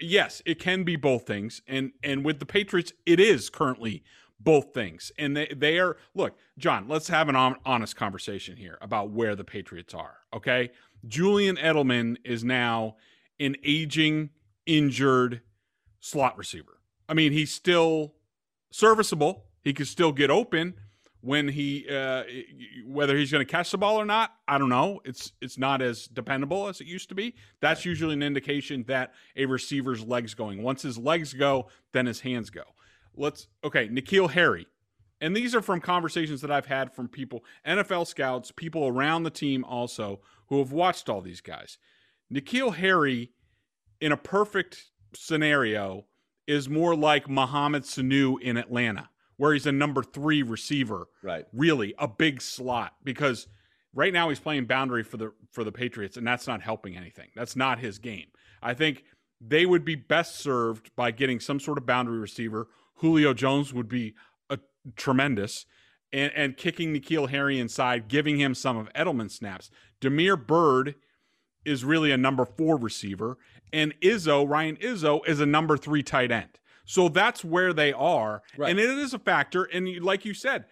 yes, 0.00 0.40
it 0.46 0.58
can 0.58 0.84
be 0.84 0.96
both 0.96 1.26
things. 1.26 1.60
And 1.66 1.92
and 2.02 2.24
with 2.24 2.38
the 2.38 2.46
Patriots, 2.46 2.92
it 3.04 3.20
is 3.20 3.50
currently 3.50 4.02
both 4.40 4.72
things. 4.72 5.10
And 5.18 5.36
they, 5.36 5.52
they 5.54 5.78
are, 5.78 5.96
look, 6.14 6.36
John, 6.58 6.86
let's 6.88 7.08
have 7.08 7.28
an 7.28 7.36
honest 7.36 7.96
conversation 7.96 8.56
here 8.56 8.78
about 8.80 9.10
where 9.10 9.34
the 9.34 9.44
Patriots 9.44 9.94
are. 9.94 10.18
Okay. 10.34 10.70
Julian 11.06 11.56
Edelman 11.56 12.16
is 12.24 12.44
now 12.44 12.96
an 13.40 13.56
aging, 13.64 14.30
injured 14.66 15.42
slot 16.00 16.36
receiver. 16.36 16.80
I 17.08 17.14
mean, 17.14 17.32
he's 17.32 17.52
still 17.52 18.14
serviceable. 18.70 19.44
He 19.62 19.72
can 19.72 19.86
still 19.86 20.12
get 20.12 20.30
open 20.30 20.74
when 21.20 21.48
he 21.48 21.86
uh, 21.88 22.22
whether 22.86 23.16
he's 23.16 23.32
going 23.32 23.44
to 23.44 23.50
catch 23.50 23.70
the 23.70 23.78
ball 23.78 24.00
or 24.00 24.04
not 24.04 24.34
i 24.46 24.56
don't 24.56 24.68
know 24.68 25.00
it's 25.04 25.32
it's 25.40 25.58
not 25.58 25.82
as 25.82 26.06
dependable 26.06 26.68
as 26.68 26.80
it 26.80 26.86
used 26.86 27.08
to 27.08 27.14
be 27.14 27.34
that's 27.60 27.84
usually 27.84 28.14
an 28.14 28.22
indication 28.22 28.84
that 28.86 29.12
a 29.36 29.44
receiver's 29.44 30.04
legs 30.04 30.34
going 30.34 30.62
once 30.62 30.82
his 30.82 30.96
legs 30.96 31.32
go 31.32 31.66
then 31.92 32.06
his 32.06 32.20
hands 32.20 32.50
go 32.50 32.62
let's 33.16 33.48
okay, 33.64 33.88
N'Keal 33.88 34.30
Harry. 34.30 34.66
And 35.20 35.34
these 35.34 35.54
are 35.54 35.62
from 35.62 35.80
conversations 35.80 36.40
that 36.42 36.50
I've 36.50 36.66
had 36.66 36.92
from 36.92 37.08
people, 37.08 37.44
NFL 37.66 38.06
scouts, 38.06 38.52
people 38.52 38.86
around 38.86 39.24
the 39.24 39.30
team 39.30 39.64
also 39.64 40.20
who 40.46 40.58
have 40.58 40.70
watched 40.70 41.08
all 41.08 41.20
these 41.20 41.40
guys. 41.40 41.76
N'Keal 42.32 42.76
Harry, 42.76 43.32
in 44.00 44.12
a 44.12 44.16
perfect 44.16 44.92
scenario, 45.14 46.04
is 46.46 46.68
more 46.68 46.94
like 46.94 47.28
Mohamed 47.28 47.82
Sanu 47.82 48.40
in 48.40 48.56
Atlanta, 48.56 49.10
where 49.36 49.52
he's 49.52 49.66
a 49.66 49.72
number 49.72 50.02
three 50.02 50.42
receiver. 50.42 51.08
Right. 51.22 51.46
Really, 51.52 51.94
a 51.98 52.06
big 52.06 52.40
slot 52.40 52.94
because 53.02 53.48
right 53.94 54.12
now 54.12 54.28
he's 54.28 54.40
playing 54.40 54.66
boundary 54.66 55.02
for 55.02 55.16
the 55.16 55.32
for 55.50 55.64
the 55.64 55.72
Patriots, 55.72 56.16
and 56.16 56.26
that's 56.26 56.46
not 56.46 56.62
helping 56.62 56.96
anything. 56.96 57.28
That's 57.34 57.56
not 57.56 57.78
his 57.78 57.98
game. 57.98 58.26
I 58.62 58.74
think 58.74 59.04
they 59.40 59.66
would 59.66 59.84
be 59.84 59.94
best 59.94 60.36
served 60.36 60.90
by 60.96 61.10
getting 61.10 61.40
some 61.40 61.60
sort 61.60 61.78
of 61.78 61.86
boundary 61.86 62.18
receiver. 62.18 62.68
Julio 62.98 63.34
Jones 63.34 63.72
would 63.72 63.88
be 63.88 64.14
a 64.48 64.58
tremendous. 64.96 65.66
And, 66.10 66.32
and 66.34 66.56
kicking 66.56 66.94
N'Keal 66.94 67.28
Harry 67.28 67.60
inside, 67.60 68.08
giving 68.08 68.38
him 68.38 68.54
some 68.54 68.78
of 68.78 68.90
Edelman's 68.94 69.34
snaps. 69.34 69.70
Damiere 70.00 70.38
Byrd 70.38 70.94
is 71.66 71.84
really 71.84 72.10
a 72.10 72.16
number 72.16 72.46
four 72.46 72.78
receiver, 72.78 73.36
and 73.72 73.94
Izzo, 74.00 74.48
Ryan 74.48 74.76
Izzo, 74.76 75.20
is 75.28 75.40
a 75.40 75.44
number 75.44 75.76
three 75.76 76.02
tight 76.02 76.30
end. 76.30 76.58
So 76.86 77.10
that's 77.10 77.44
where 77.44 77.74
they 77.74 77.92
are. 77.92 78.42
Right. 78.56 78.70
And 78.70 78.80
it 78.80 78.88
is 78.88 79.12
a 79.12 79.18
factor. 79.18 79.64
And 79.64 80.00
like 80.00 80.24
you 80.24 80.32
said, 80.32 80.64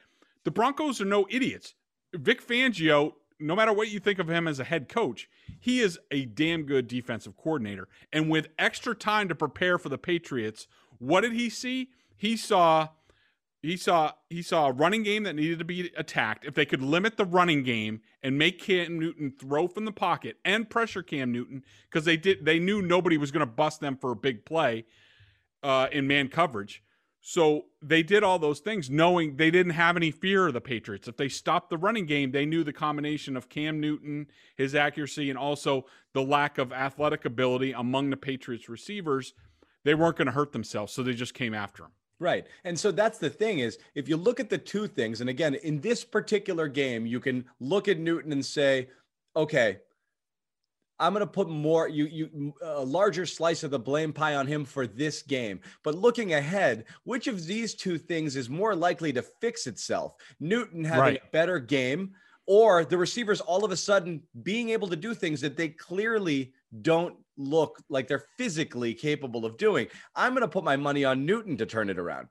the 0.45 0.51
Broncos 0.51 1.03
are 1.03 1.07
no 1.07 1.27
idiots. 1.29 1.75
Vic 2.15 2.43
Fangio, 2.47 3.13
no 3.39 3.55
matter 3.55 3.75
what 3.75 3.91
you 3.91 4.01
think 4.01 4.19
of 4.19 4.31
him 4.31 4.49
as 4.49 4.59
a 4.59 4.65
head 4.65 4.89
coach, 4.89 5.29
he 5.61 5.81
is 5.81 5.99
a 6.11 6.25
damn 6.25 6.63
good 6.63 6.89
defensive 6.89 7.37
coordinator. 7.37 7.89
And 8.11 8.31
with 8.31 8.49
extra 8.59 8.95
time 8.95 9.29
to 9.29 9.35
prepare 9.35 9.77
for 9.77 9.91
the 9.91 9.99
Patriots, 9.99 10.67
what 10.99 11.21
did 11.21 11.33
he 11.33 11.51
see? 11.51 11.91
He 12.17 12.37
saw 12.37 12.89
he 13.63 13.77
saw 13.77 14.13
he 14.31 14.43
saw 14.43 14.69
a 14.69 14.73
running 14.73 15.03
game 15.03 15.25
that 15.25 15.35
needed 15.35 15.59
to 15.59 15.65
be 15.65 15.91
attacked. 15.97 16.45
If 16.45 16.55
they 16.55 16.67
could 16.67 16.83
limit 16.83 17.17
the 17.17 17.25
running 17.25 17.63
game 17.63 18.01
and 18.23 18.39
make 18.39 18.61
Cam 18.61 18.99
Newton 18.99 19.33
throw 19.39 19.67
from 19.67 19.85
the 19.85 19.93
pocket 19.93 20.37
and 20.45 20.71
pressure 20.71 21.03
Cam 21.03 21.33
Newton, 21.33 21.65
because 21.91 22.05
they 22.05 22.17
did 22.17 22.45
they 22.45 22.59
knew 22.59 22.81
nobody 22.81 23.19
was 23.19 23.31
going 23.31 23.41
to 23.41 23.47
bust 23.47 23.81
them 23.81 23.97
for 23.97 24.13
a 24.13 24.17
big 24.17 24.45
play 24.45 24.85
uh, 25.63 25.89
in 25.91 26.07
man 26.07 26.29
coverage. 26.29 26.83
So 27.29 27.65
they 27.83 28.05
did 28.05 28.23
all 28.23 28.39
those 28.39 28.61
things 28.61 28.89
knowing 28.89 29.37
they 29.37 29.51
didn't 29.51 29.73
have 29.73 29.97
any 29.97 30.13
fear 30.13 30.47
of 30.47 30.55
the 30.55 30.61
Patriots. 30.61 31.09
If 31.09 31.17
they 31.17 31.29
stopped 31.29 31.71
the 31.71 31.77
running 31.77 32.07
game, 32.07 32.31
they 32.31 32.47
knew 32.47 32.63
the 32.63 32.73
combination 32.73 33.37
of 33.37 33.49
Cam 33.49 33.81
Newton, 33.81 34.29
his 34.55 34.77
accuracy, 34.77 35.29
and 35.29 35.37
also 35.37 35.87
the 36.13 36.23
lack 36.23 36.57
of 36.57 36.73
athletic 36.73 37.25
ability 37.25 37.73
among 37.73 38.11
the 38.11 38.17
Patriots 38.17 38.69
receivers, 38.69 39.35
they 39.83 39.93
weren't 39.93 40.17
going 40.17 40.27
to 40.27 40.33
hurt 40.33 40.53
themselves. 40.53 40.93
So 40.93 41.03
they 41.03 41.15
just 41.15 41.35
came 41.35 41.53
after 41.53 41.83
him. 41.83 41.91
Right. 42.19 42.47
And 42.65 42.79
so 42.79 42.91
that's 42.91 43.19
the 43.19 43.29
thing 43.29 43.59
is 43.59 43.79
if 43.95 44.09
you 44.09 44.17
look 44.17 44.41
at 44.41 44.49
the 44.49 44.59
two 44.59 44.87
things, 44.87 45.21
and 45.21 45.29
again, 45.29 45.55
in 45.55 45.81
this 45.81 46.05
particular 46.05 46.67
game, 46.69 47.05
you 47.05 47.21
can 47.21 47.45
look 47.61 47.89
at 47.89 47.99
Newton 47.99 48.33
and 48.33 48.45
say, 48.45 48.89
okay, 49.35 49.79
I'm 50.99 51.13
going 51.13 51.21
to 51.21 51.27
put 51.27 51.49
more 51.49 51.89
you 51.89 52.07
you 52.07 52.55
a 52.63 52.83
larger 52.83 53.27
slice 53.27 53.63
of 53.63 53.71
the 53.71 53.79
blame 53.79 54.13
pie 54.13 54.35
on 54.35 54.47
him 54.47 54.65
for 54.65 54.87
this 54.87 55.23
game. 55.23 55.61
But 55.83 55.95
looking 55.95 56.33
ahead, 56.33 56.87
which 57.05 57.27
of 57.27 57.45
these 57.45 57.75
two 57.75 57.99
things 57.99 58.35
is 58.35 58.49
more 58.49 58.75
likely 58.75 59.13
to 59.13 59.23
fix 59.23 59.67
itself? 59.67 60.15
Newton 60.41 60.85
having 60.85 61.01
right. 61.01 61.21
a 61.23 61.31
better 61.33 61.59
game 61.59 62.15
or 62.47 62.85
the 62.85 62.97
receivers 62.97 63.41
all 63.41 63.65
of 63.65 63.73
a 63.73 63.77
sudden 63.77 64.23
being 64.43 64.71
able 64.71 64.89
to 64.89 64.97
do 64.97 65.15
things 65.15 65.41
that 65.41 65.57
they 65.57 65.69
clearly 65.69 66.53
don't 66.83 67.17
look 67.37 67.83
like 67.89 68.09
they're 68.09 68.25
physically 68.39 68.95
capable 68.95 69.45
of 69.45 69.57
doing. 69.57 69.87
I'm 70.15 70.33
going 70.33 70.43
to 70.43 70.49
put 70.49 70.65
my 70.65 70.77
money 70.77 71.05
on 71.05 71.27
Newton 71.27 71.57
to 71.59 71.67
turn 71.67 71.91
it 71.91 71.99
around. 71.99 72.29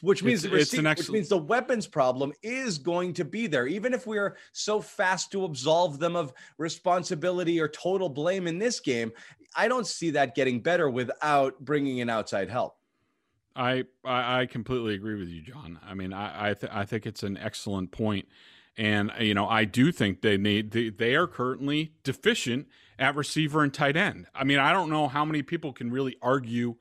Which 0.00 0.22
means, 0.22 0.44
it's, 0.44 0.74
it's 0.74 0.98
which 0.98 1.10
means 1.10 1.28
the 1.28 1.38
weapons 1.38 1.86
problem 1.86 2.32
is 2.42 2.76
going 2.76 3.14
to 3.14 3.24
be 3.24 3.46
there. 3.46 3.66
Even 3.66 3.94
if 3.94 4.06
we're 4.06 4.36
so 4.52 4.80
fast 4.80 5.32
to 5.32 5.44
absolve 5.44 5.98
them 5.98 6.14
of 6.14 6.32
responsibility 6.58 7.58
or 7.58 7.68
total 7.68 8.10
blame 8.10 8.46
in 8.46 8.58
this 8.58 8.80
game, 8.80 9.12
I 9.56 9.66
don't 9.66 9.86
see 9.86 10.10
that 10.10 10.34
getting 10.34 10.60
better 10.60 10.90
without 10.90 11.58
bringing 11.60 11.98
in 11.98 12.10
outside 12.10 12.50
help. 12.50 12.76
I 13.56 13.84
I 14.04 14.46
completely 14.46 14.94
agree 14.94 15.18
with 15.18 15.28
you, 15.28 15.40
John. 15.40 15.78
I 15.82 15.94
mean, 15.94 16.12
I 16.12 16.50
I, 16.50 16.54
th- 16.54 16.72
I 16.72 16.84
think 16.84 17.06
it's 17.06 17.22
an 17.22 17.36
excellent 17.38 17.92
point, 17.92 18.26
and 18.76 19.12
you 19.20 19.32
know 19.32 19.48
I 19.48 19.64
do 19.64 19.92
think 19.92 20.22
they 20.22 20.36
need 20.36 20.72
they, 20.72 20.90
they 20.90 21.14
are 21.14 21.28
currently 21.28 21.92
deficient 22.02 22.66
at 22.98 23.16
receiver 23.16 23.62
and 23.62 23.72
tight 23.72 23.96
end. 23.96 24.26
I 24.34 24.44
mean, 24.44 24.58
I 24.58 24.72
don't 24.72 24.90
know 24.90 25.08
how 25.08 25.24
many 25.24 25.42
people 25.42 25.72
can 25.72 25.90
really 25.90 26.16
argue 26.22 26.76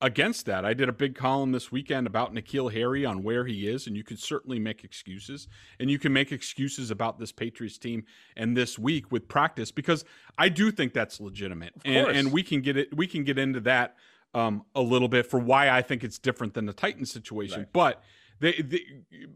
against 0.00 0.46
that. 0.46 0.64
I 0.64 0.74
did 0.74 0.88
a 0.88 0.92
big 0.92 1.14
column 1.14 1.52
this 1.52 1.72
weekend 1.72 2.06
about 2.06 2.34
N'Keal 2.34 2.72
Harry 2.72 3.04
on 3.04 3.22
where 3.22 3.46
he 3.46 3.66
is, 3.66 3.86
and 3.86 3.96
you 3.96 4.04
can 4.04 4.16
certainly 4.16 4.58
make 4.58 4.84
excuses. 4.84 5.48
And 5.80 5.90
you 5.90 5.98
can 5.98 6.12
make 6.12 6.32
excuses 6.32 6.90
about 6.90 7.18
this 7.18 7.32
Patriots 7.32 7.78
team 7.78 8.04
and 8.36 8.56
this 8.56 8.78
week 8.78 9.10
with 9.10 9.28
practice 9.28 9.70
because 9.70 10.04
I 10.36 10.48
do 10.48 10.70
think 10.70 10.92
that's 10.92 11.20
legitimate. 11.20 11.72
And, 11.84 12.08
and, 12.08 12.32
we 12.32 12.42
can 12.42 12.60
get 12.60 12.76
it 12.76 12.94
we 12.94 13.06
can 13.06 13.24
get 13.24 13.38
into 13.38 13.60
that 13.60 13.96
um, 14.34 14.64
a 14.74 14.82
little 14.82 15.08
bit 15.08 15.26
for 15.26 15.40
why 15.40 15.70
I 15.70 15.80
think 15.80 16.04
it's 16.04 16.18
different 16.18 16.54
than 16.54 16.66
the 16.66 16.72
Titans 16.72 17.10
situation. 17.10 17.60
Right. 17.60 17.72
But 17.72 18.02
the, 18.40 18.62
the 18.62 18.86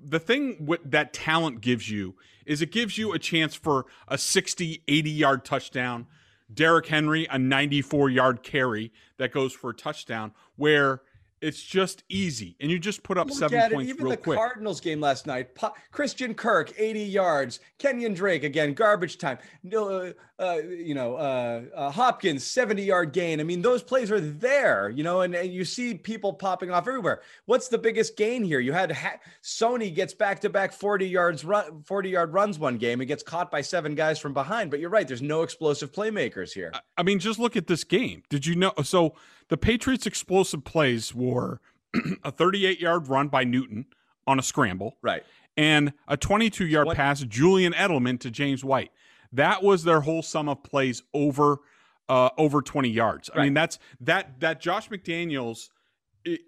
the 0.04 0.20
thing 0.20 0.68
that 0.84 1.12
talent 1.12 1.60
gives 1.60 1.90
you 1.90 2.16
is 2.44 2.60
it 2.60 2.72
gives 2.72 2.98
you 2.98 3.12
a 3.12 3.18
chance 3.18 3.54
for 3.54 3.86
a 4.08 4.18
60 4.18 4.82
80 4.86 5.10
yard 5.10 5.44
touchdown. 5.44 6.06
Derrick 6.52 6.86
Henry 6.86 7.26
a 7.30 7.38
94 7.38 8.10
yard 8.10 8.42
carry 8.42 8.92
that 9.18 9.32
goes 9.32 9.52
for 9.52 9.70
a 9.70 9.74
touchdown 9.74 10.32
where 10.56 11.02
it's 11.40 11.62
just 11.62 12.04
easy, 12.08 12.56
and 12.60 12.70
you 12.70 12.78
just 12.78 13.02
put 13.02 13.16
up 13.16 13.28
Look 13.28 13.38
seven 13.38 13.70
points 13.70 13.90
Even 13.90 14.04
real 14.04 14.10
the 14.10 14.16
quick. 14.16 14.38
Cardinals 14.38 14.80
game 14.80 15.00
last 15.00 15.26
night, 15.26 15.50
Christian 15.90 16.34
Kirk, 16.34 16.72
80 16.78 17.00
yards. 17.00 17.60
Kenyon 17.78 18.14
Drake 18.14 18.44
again, 18.44 18.74
garbage 18.74 19.16
time. 19.16 19.38
Uh, 19.72 20.10
uh, 20.38 20.56
you 20.68 20.94
know, 20.94 21.16
uh, 21.16 21.62
uh, 21.74 21.90
Hopkins, 21.90 22.44
70 22.44 22.82
yard 22.82 23.12
gain. 23.12 23.40
I 23.40 23.42
mean, 23.42 23.62
those 23.62 23.82
plays 23.82 24.10
are 24.10 24.20
there. 24.20 24.90
You 24.90 25.02
know, 25.02 25.22
and, 25.22 25.34
and, 25.34 25.52
you 25.52 25.64
see 25.64 25.94
people 25.94 26.32
popping 26.32 26.70
off 26.70 26.86
everywhere. 26.88 27.20
What's 27.46 27.68
the 27.68 27.78
biggest 27.78 28.16
gain 28.16 28.42
here? 28.42 28.60
You 28.60 28.72
had 28.72 28.92
ha- 28.92 29.18
Sony 29.42 29.94
gets 29.94 30.14
back 30.14 30.40
to 30.40 30.50
back 30.50 30.72
40 30.72 31.08
yards 31.08 31.44
run, 31.44 31.82
40 31.82 32.10
yard 32.10 32.32
runs 32.32 32.58
one 32.58 32.78
game 32.78 33.00
and 33.00 33.08
gets 33.08 33.22
caught 33.22 33.50
by 33.50 33.60
seven 33.60 33.94
guys 33.94 34.18
from 34.18 34.32
behind. 34.32 34.70
But 34.70 34.80
you're 34.80 34.90
right. 34.90 35.06
There's 35.06 35.22
no 35.22 35.42
explosive 35.42 35.92
playmakers 35.92 36.52
here. 36.52 36.72
I 36.96 37.02
mean, 37.02 37.18
just 37.18 37.38
look 37.38 37.56
at 37.56 37.66
this 37.66 37.84
game. 37.84 38.22
Did 38.28 38.46
you 38.46 38.56
know? 38.56 38.72
So 38.82 39.14
the 39.50 39.58
Patriots' 39.58 40.06
explosive 40.06 40.64
plays 40.64 41.14
were 41.14 41.60
a 42.24 42.30
38 42.30 42.80
yard 42.80 43.08
run 43.08 43.28
by 43.28 43.44
Newton 43.44 43.86
on 44.26 44.38
a 44.38 44.42
scramble. 44.42 44.96
Right. 45.02 45.24
And 45.56 45.92
a 46.08 46.16
22 46.16 46.66
yard 46.66 46.88
pass, 46.94 47.20
Julian 47.20 47.74
Edelman 47.74 48.18
to 48.20 48.30
James 48.30 48.64
White. 48.64 48.92
That 49.32 49.62
was 49.62 49.84
their 49.84 50.00
whole 50.00 50.22
sum 50.22 50.48
of 50.48 50.62
plays 50.62 51.02
over 51.12 51.58
uh, 52.08 52.30
over 52.38 52.62
20 52.62 52.88
yards. 52.88 53.30
Right. 53.34 53.42
I 53.42 53.44
mean, 53.44 53.54
that's 53.54 53.78
that 54.00 54.40
that 54.40 54.60
Josh 54.60 54.88
McDaniels 54.88 55.68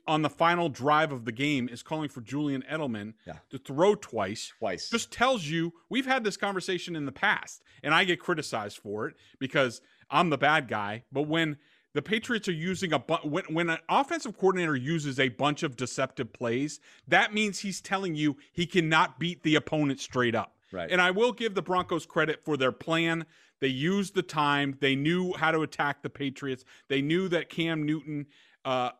on 0.06 0.22
the 0.22 0.28
final 0.28 0.68
drive 0.68 1.12
of 1.12 1.24
the 1.24 1.32
game 1.32 1.68
is 1.68 1.82
calling 1.82 2.08
for 2.08 2.20
Julian 2.20 2.62
Edelman 2.70 3.14
yeah. 3.26 3.36
to 3.50 3.58
throw 3.58 3.94
twice. 3.94 4.52
Twice. 4.58 4.90
Just 4.90 5.12
tells 5.12 5.44
you 5.44 5.72
we've 5.88 6.06
had 6.06 6.24
this 6.24 6.36
conversation 6.36 6.94
in 6.94 7.06
the 7.06 7.12
past, 7.12 7.62
and 7.82 7.94
I 7.94 8.04
get 8.04 8.20
criticized 8.20 8.78
for 8.78 9.08
it 9.08 9.16
because 9.38 9.80
I'm 10.10 10.30
the 10.30 10.38
bad 10.38 10.68
guy. 10.68 11.04
But 11.10 11.22
when 11.22 11.56
the 11.94 12.02
Patriots 12.02 12.48
are 12.48 12.52
using 12.52 12.92
a 12.92 12.98
bu- 12.98 13.28
when 13.28 13.44
when 13.44 13.70
an 13.70 13.78
offensive 13.88 14.36
coordinator 14.36 14.76
uses 14.76 15.18
a 15.20 15.28
bunch 15.28 15.62
of 15.62 15.76
deceptive 15.76 16.32
plays, 16.32 16.80
that 17.08 17.34
means 17.34 17.58
he's 17.58 17.80
telling 17.80 18.14
you 18.14 18.36
he 18.52 18.66
cannot 18.66 19.18
beat 19.18 19.42
the 19.42 19.54
opponent 19.54 20.00
straight 20.00 20.34
up. 20.34 20.56
Right. 20.72 20.90
And 20.90 21.00
I 21.00 21.10
will 21.10 21.32
give 21.32 21.54
the 21.54 21.62
Broncos 21.62 22.06
credit 22.06 22.44
for 22.44 22.56
their 22.56 22.72
plan. 22.72 23.26
They 23.60 23.68
used 23.68 24.14
the 24.14 24.22
time. 24.22 24.76
They 24.80 24.96
knew 24.96 25.34
how 25.34 25.52
to 25.52 25.60
attack 25.60 26.02
the 26.02 26.10
Patriots. 26.10 26.64
They 26.88 27.02
knew 27.02 27.28
that 27.28 27.50
Cam 27.50 27.84
Newton 27.84 28.26
uh, 28.64 28.90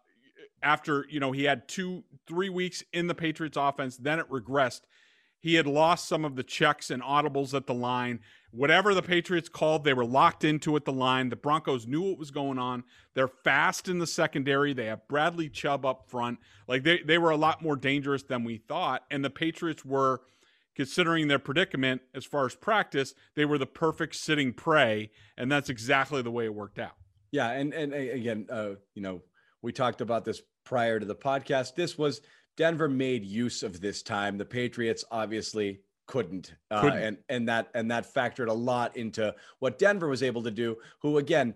after, 0.63 1.07
you 1.09 1.19
know, 1.19 1.33
he 1.33 1.45
had 1.45 1.67
2 1.69 2.05
3 2.27 2.49
weeks 2.51 2.85
in 2.93 3.07
the 3.07 3.15
Patriots 3.15 3.57
offense, 3.57 3.97
then 3.97 4.19
it 4.19 4.29
regressed. 4.29 4.83
He 5.41 5.55
had 5.55 5.67
lost 5.67 6.09
some 6.09 6.25
of 6.25 6.37
the 6.37 6.45
checks 6.45 6.91
and 6.91 7.03
audibles 7.03 7.53
at 7.53 7.67
the 7.67 7.75
line. 7.75 8.21
Whatever 8.55 8.95
the 8.95 9.03
Patriots 9.03 9.49
called, 9.49 9.83
they 9.83 9.95
were 9.95 10.05
locked 10.05 10.45
into 10.45 10.77
at 10.77 10.85
the 10.85 10.93
line. 10.93 11.31
The 11.31 11.37
Broncos 11.37 11.87
knew 11.87 12.03
what 12.03 12.19
was 12.19 12.31
going 12.31 12.59
on. 12.59 12.85
They're 13.15 13.27
fast 13.29 13.89
in 13.89 13.99
the 13.99 14.07
secondary. 14.07 14.75
They 14.75 14.85
have 14.87 15.09
Bradley 15.09 15.49
Chubb 15.49 15.87
up 15.87 16.11
front. 16.11 16.39
Like 16.69 16.83
they, 16.83 16.99
they 16.99 17.17
were 17.17 17.31
a 17.31 17.37
lot 17.37 17.63
more 17.63 17.77
dangerous 17.77 18.23
than 18.23 18.45
we 18.45 18.59
thought. 18.59 19.05
And 19.11 19.25
the 19.25 19.31
Patriots 19.31 19.87
were, 19.87 20.21
considering 20.75 21.29
their 21.29 21.39
predicament 21.39 22.03
as 22.15 22.27
far 22.27 22.45
as 22.45 22.55
practice, 22.55 23.15
they 23.37 23.47
were 23.47 23.59
the 23.59 23.67
perfect 23.67 24.17
sitting 24.17 24.53
prey. 24.53 25.11
And 25.37 25.51
that's 25.51 25.71
exactly 25.71 26.21
the 26.21 26.31
way 26.31 26.45
it 26.45 26.55
worked 26.55 26.79
out. 26.79 26.97
Yeah. 27.31 27.51
And, 27.51 27.73
and 27.73 27.95
again, 27.95 28.47
uh, 28.51 28.75
you 28.95 29.03
know, 29.03 29.23
we 29.63 29.73
talked 29.73 30.03
about 30.03 30.27
this 30.27 30.43
prior 30.65 31.01
to 31.01 31.07
the 31.07 31.15
podcast. 31.15 31.75
This 31.75 31.97
was 31.97 32.21
Denver 32.57 32.89
made 32.89 33.25
use 33.25 33.63
of 33.63 33.81
this 33.81 34.03
time. 34.03 34.37
The 34.37 34.45
Patriots 34.45 35.05
obviously 35.11 35.81
couldn't, 36.13 36.55
uh, 36.71 36.83
couldn't. 36.83 37.03
and 37.03 37.17
and 37.31 37.49
that 37.49 37.71
and 37.75 37.91
that 37.91 38.13
factored 38.13 38.49
a 38.49 38.53
lot 38.53 38.95
into 38.99 39.35
what 39.61 39.79
Denver 39.79 40.09
was 40.09 40.23
able 40.23 40.43
to 40.43 40.51
do. 40.51 40.77
Who 41.01 41.17
again, 41.17 41.55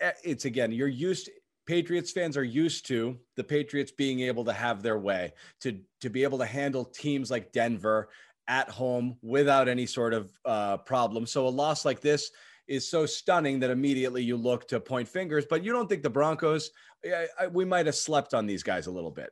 eh, 0.00 0.12
it's 0.22 0.44
again 0.44 0.72
you're 0.72 0.88
used. 0.88 1.30
Patriots 1.66 2.12
fans 2.12 2.36
are 2.36 2.44
used 2.44 2.86
to 2.88 3.16
the 3.36 3.44
Patriots 3.44 3.90
being 3.90 4.20
able 4.20 4.44
to 4.44 4.52
have 4.52 4.82
their 4.82 4.98
way, 4.98 5.32
to 5.62 5.80
to 6.02 6.10
be 6.10 6.22
able 6.22 6.36
to 6.36 6.44
handle 6.44 6.84
teams 6.84 7.30
like 7.30 7.50
Denver 7.50 8.10
at 8.46 8.68
home 8.68 9.16
without 9.22 9.68
any 9.68 9.86
sort 9.86 10.12
of 10.12 10.30
uh, 10.44 10.76
problem. 10.76 11.24
So 11.24 11.46
a 11.46 11.48
loss 11.48 11.86
like 11.86 12.00
this 12.00 12.30
is 12.66 12.90
so 12.90 13.06
stunning 13.06 13.58
that 13.60 13.70
immediately 13.70 14.22
you 14.22 14.36
look 14.36 14.68
to 14.68 14.80
point 14.80 15.08
fingers. 15.08 15.46
But 15.48 15.64
you 15.64 15.72
don't 15.72 15.88
think 15.88 16.02
the 16.02 16.10
Broncos? 16.10 16.70
I, 17.06 17.26
I, 17.40 17.46
we 17.46 17.64
might 17.64 17.86
have 17.86 17.94
slept 17.94 18.34
on 18.34 18.44
these 18.44 18.62
guys 18.62 18.86
a 18.86 18.90
little 18.90 19.10
bit. 19.10 19.30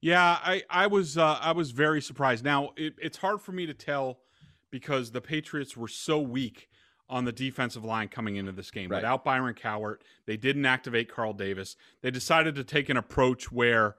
Yeah, 0.00 0.38
I 0.42 0.62
I 0.70 0.86
was 0.86 1.18
uh, 1.18 1.38
I 1.40 1.52
was 1.52 1.72
very 1.72 2.00
surprised. 2.00 2.44
Now 2.44 2.70
it, 2.76 2.94
it's 3.00 3.18
hard 3.18 3.40
for 3.40 3.52
me 3.52 3.66
to 3.66 3.74
tell 3.74 4.20
because 4.70 5.10
the 5.12 5.20
Patriots 5.20 5.76
were 5.76 5.88
so 5.88 6.20
weak 6.20 6.68
on 7.08 7.24
the 7.24 7.32
defensive 7.32 7.84
line 7.84 8.08
coming 8.08 8.36
into 8.36 8.52
this 8.52 8.70
game. 8.70 8.90
Right. 8.90 8.98
Without 8.98 9.24
Byron 9.24 9.54
Cowart, 9.54 9.98
they 10.26 10.36
didn't 10.36 10.66
activate 10.66 11.10
Carl 11.10 11.32
Davis. 11.32 11.76
They 12.02 12.10
decided 12.10 12.54
to 12.56 12.64
take 12.64 12.88
an 12.88 12.96
approach 12.96 13.50
where 13.50 13.96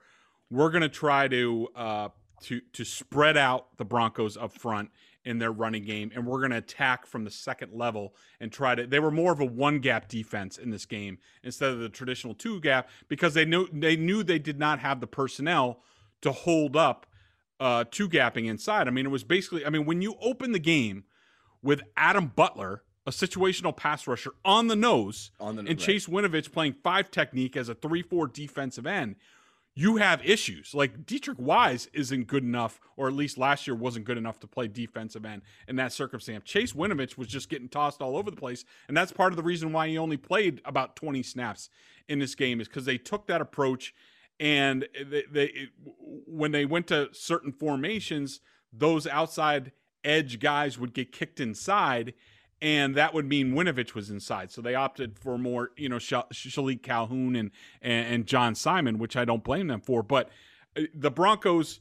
we're 0.52 0.70
going 0.70 0.84
to 0.84 0.90
try 0.90 1.28
to 1.28 1.68
uh, 1.76 2.10
to 2.44 2.62
to 2.74 2.86
spread 2.86 3.38
out 3.38 3.78
the 3.78 3.86
Broncos 3.86 4.38
up 4.38 4.54
front 4.54 4.92
in 5.26 5.38
their 5.38 5.52
running 5.52 5.84
game, 5.84 6.12
and 6.16 6.26
we're 6.26 6.40
going 6.40 6.52
to 6.52 6.58
attack 6.58 7.06
from 7.06 7.24
the 7.24 7.32
second 7.32 7.74
level 7.74 8.16
and 8.40 8.52
try 8.52 8.74
to. 8.76 8.88
They 8.88 9.00
were 9.00 9.12
more 9.12 9.34
of 9.34 9.40
a 9.40 9.46
one 9.46 9.80
gap 9.80 10.08
defense 10.08 10.58
in 10.58 10.70
this 10.70 10.86
game 10.86 11.18
instead 11.44 11.72
of 11.72 11.80
the 11.80 11.90
traditional 11.90 12.34
two 12.34 12.62
gap 12.62 12.90
because 13.08 13.34
they 13.34 13.46
knew 13.46 13.68
they 13.72 13.96
knew 13.96 14.24
they 14.24 14.40
did 14.40 14.60
not 14.60 14.80
have 14.80 15.02
the 15.02 15.08
personnel 15.08 15.82
to 16.22 16.32
hold 16.32 16.76
up 16.76 17.06
uh, 17.60 17.84
two 17.90 18.08
gapping 18.10 18.48
inside. 18.48 18.88
I 18.88 18.92
mean, 18.92 19.06
it 19.06 19.10
was 19.10 19.24
basically. 19.24 19.66
I 19.66 19.70
mean, 19.70 19.86
when 19.86 20.02
you 20.02 20.16
open 20.22 20.52
the 20.52 20.60
game 20.60 21.04
with 21.62 21.82
Adam 21.98 22.28
Butler, 22.28 22.84
a 23.06 23.12
situational 23.12 23.76
pass 23.76 24.08
rusher 24.08 24.32
on 24.46 24.68
the 24.68 24.76
nose, 24.76 25.32
On 25.40 25.56
the- 25.56 25.60
and 25.62 25.70
right. 25.70 25.78
Chase 25.80 26.08
Winovich 26.08 26.52
playing 26.52 26.76
five 26.84 27.12
technique 27.12 27.58
as 27.58 27.68
a 27.70 27.76
three-four 27.76 28.28
defensive 28.28 28.86
end, 28.88 29.16
you 29.76 29.98
have 29.98 30.24
issues. 30.26 30.74
Like 30.74 31.06
Deatrich 31.06 31.40
Wise 31.40 31.90
isn't 31.94 32.28
good 32.28 32.44
enough, 32.44 32.80
or 32.98 33.08
at 33.08 33.14
least 33.14 33.38
last 33.38 33.66
year 33.68 33.76
wasn't 33.76 34.06
good 34.06 34.18
enough 34.18 34.40
to 34.42 34.48
play 34.48 34.68
defensive 34.68 35.26
end 35.26 35.42
in 35.68 35.76
that 35.78 35.92
circumstance. 35.94 36.44
Chase 36.46 36.74
Winovich 36.74 37.18
was 37.18 37.28
just 37.28 37.50
getting 37.50 37.70
tossed 37.70 38.02
all 38.02 38.16
over 38.18 38.30
the 38.30 38.38
place, 38.38 38.64
and 38.88 38.96
that's 38.96 39.12
part 39.12 39.32
of 39.34 39.38
the 39.38 39.44
reason 39.44 39.72
why 39.74 39.88
he 39.88 39.98
only 39.98 40.18
played 40.18 40.62
about 40.66 40.96
20 40.96 41.24
snaps 41.24 41.70
in 42.08 42.20
this 42.20 42.36
game 42.36 42.60
is 42.62 42.68
because 42.68 42.86
they 42.86 42.98
took 42.98 43.28
that 43.28 43.42
approach, 43.42 43.94
and 44.40 44.88
they, 45.04 45.24
they 45.30 45.68
when 46.00 46.52
they 46.52 46.66
went 46.66 46.88
to 46.88 47.10
certain 47.12 47.52
formations, 47.52 48.40
those 48.72 49.06
outside 49.08 49.72
edge 50.04 50.40
guys 50.40 50.80
would 50.80 50.94
get 50.94 51.12
kicked 51.12 51.40
inside. 51.40 52.14
And 52.62 52.96
that 52.96 53.14
would 53.14 53.26
mean 53.26 53.54
Winovich 53.54 53.96
was 53.96 54.10
inside, 54.10 54.52
so 54.52 54.62
they 54.62 54.76
opted 54.76 55.18
for 55.18 55.38
more, 55.38 55.72
you 55.78 55.88
know, 55.88 55.98
Sh- 55.98 56.14
Shilique 56.34 56.84
Calhoun 56.84 57.38
and, 57.38 57.52
and 57.82 58.14
and 58.14 58.26
John 58.26 58.54
Simon, 58.54 59.00
which 59.00 59.16
I 59.16 59.24
don't 59.24 59.46
blame 59.46 59.68
them 59.68 59.80
for. 59.80 60.04
But 60.04 60.30
uh, 60.76 60.82
the 60.94 61.10
Broncos, 61.10 61.80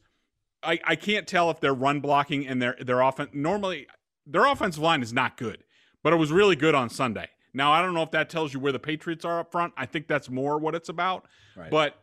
I, 0.63 0.79
I 0.85 0.95
can't 0.95 1.27
tell 1.27 1.51
if 1.51 1.59
they're 1.59 1.75
run 1.75 1.99
blocking 1.99 2.47
and 2.47 2.63
their 2.63 2.77
their 2.81 3.01
offense. 3.01 3.31
Normally, 3.33 3.89
their 4.25 4.47
offensive 4.47 4.81
line 4.81 5.03
is 5.03 5.13
not 5.13 5.37
good, 5.37 5.65
but 6.05 6.13
it 6.13 6.17
was 6.17 6.31
really 6.31 6.55
good 6.55 6.77
on 6.77 6.89
Sunday. 6.91 7.29
Now 7.53 7.73
I 7.73 7.83
don't 7.83 7.93
know 7.93 8.03
if 8.03 8.13
that 8.13 8.31
tells 8.31 8.55
you 8.55 8.61
where 8.61 8.71
the 8.71 8.79
Patriots 8.79 9.25
are 9.25 9.41
up 9.41 9.51
front. 9.51 9.73
I 9.77 9.85
think 9.85 10.07
that's 10.07 10.31
more 10.31 10.59
what 10.59 10.77
it's 10.77 10.89
about. 10.89 11.27
Right. 11.57 11.73
But 11.73 12.01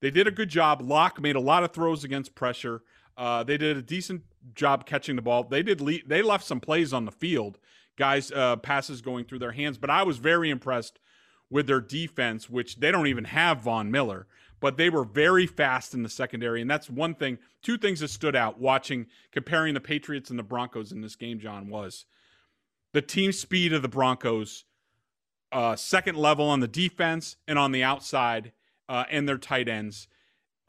they 0.00 0.10
did 0.10 0.26
a 0.26 0.30
good 0.30 0.48
job. 0.48 0.82
Lock 0.82 1.20
made 1.20 1.36
a 1.36 1.40
lot 1.40 1.64
of 1.64 1.72
throws 1.72 2.04
against 2.04 2.34
pressure. 2.34 2.82
Uh, 3.16 3.42
they 3.42 3.56
did 3.56 3.76
a 3.76 3.82
decent 3.82 4.22
job 4.54 4.86
catching 4.86 5.16
the 5.16 5.22
ball. 5.22 5.44
They 5.44 5.62
did. 5.62 5.80
Le- 5.80 6.04
they 6.06 6.22
left 6.22 6.44
some 6.44 6.60
plays 6.60 6.92
on 6.92 7.04
the 7.04 7.12
field, 7.12 7.58
guys. 7.96 8.30
Uh, 8.30 8.56
passes 8.56 9.00
going 9.00 9.24
through 9.24 9.38
their 9.38 9.52
hands. 9.52 9.78
But 9.78 9.90
I 9.90 10.02
was 10.02 10.18
very 10.18 10.50
impressed 10.50 10.98
with 11.50 11.66
their 11.66 11.80
defense, 11.80 12.50
which 12.50 12.76
they 12.76 12.90
don't 12.90 13.06
even 13.06 13.24
have 13.24 13.62
Von 13.62 13.90
Miller, 13.90 14.26
but 14.60 14.76
they 14.76 14.90
were 14.90 15.04
very 15.04 15.46
fast 15.46 15.94
in 15.94 16.02
the 16.02 16.08
secondary. 16.08 16.60
And 16.60 16.70
that's 16.70 16.90
one 16.90 17.14
thing. 17.14 17.38
Two 17.62 17.78
things 17.78 18.00
that 18.00 18.08
stood 18.08 18.36
out 18.36 18.60
watching 18.60 19.06
comparing 19.32 19.74
the 19.74 19.80
Patriots 19.80 20.30
and 20.30 20.38
the 20.38 20.42
Broncos 20.42 20.92
in 20.92 21.00
this 21.00 21.16
game. 21.16 21.38
John 21.38 21.68
was 21.68 22.04
the 22.92 23.02
team 23.02 23.32
speed 23.32 23.72
of 23.72 23.82
the 23.82 23.88
Broncos, 23.88 24.64
uh, 25.52 25.76
second 25.76 26.16
level 26.16 26.48
on 26.48 26.60
the 26.60 26.68
defense 26.68 27.36
and 27.46 27.58
on 27.58 27.72
the 27.72 27.82
outside, 27.84 28.52
uh, 28.88 29.04
and 29.10 29.28
their 29.28 29.38
tight 29.38 29.68
ends 29.68 30.08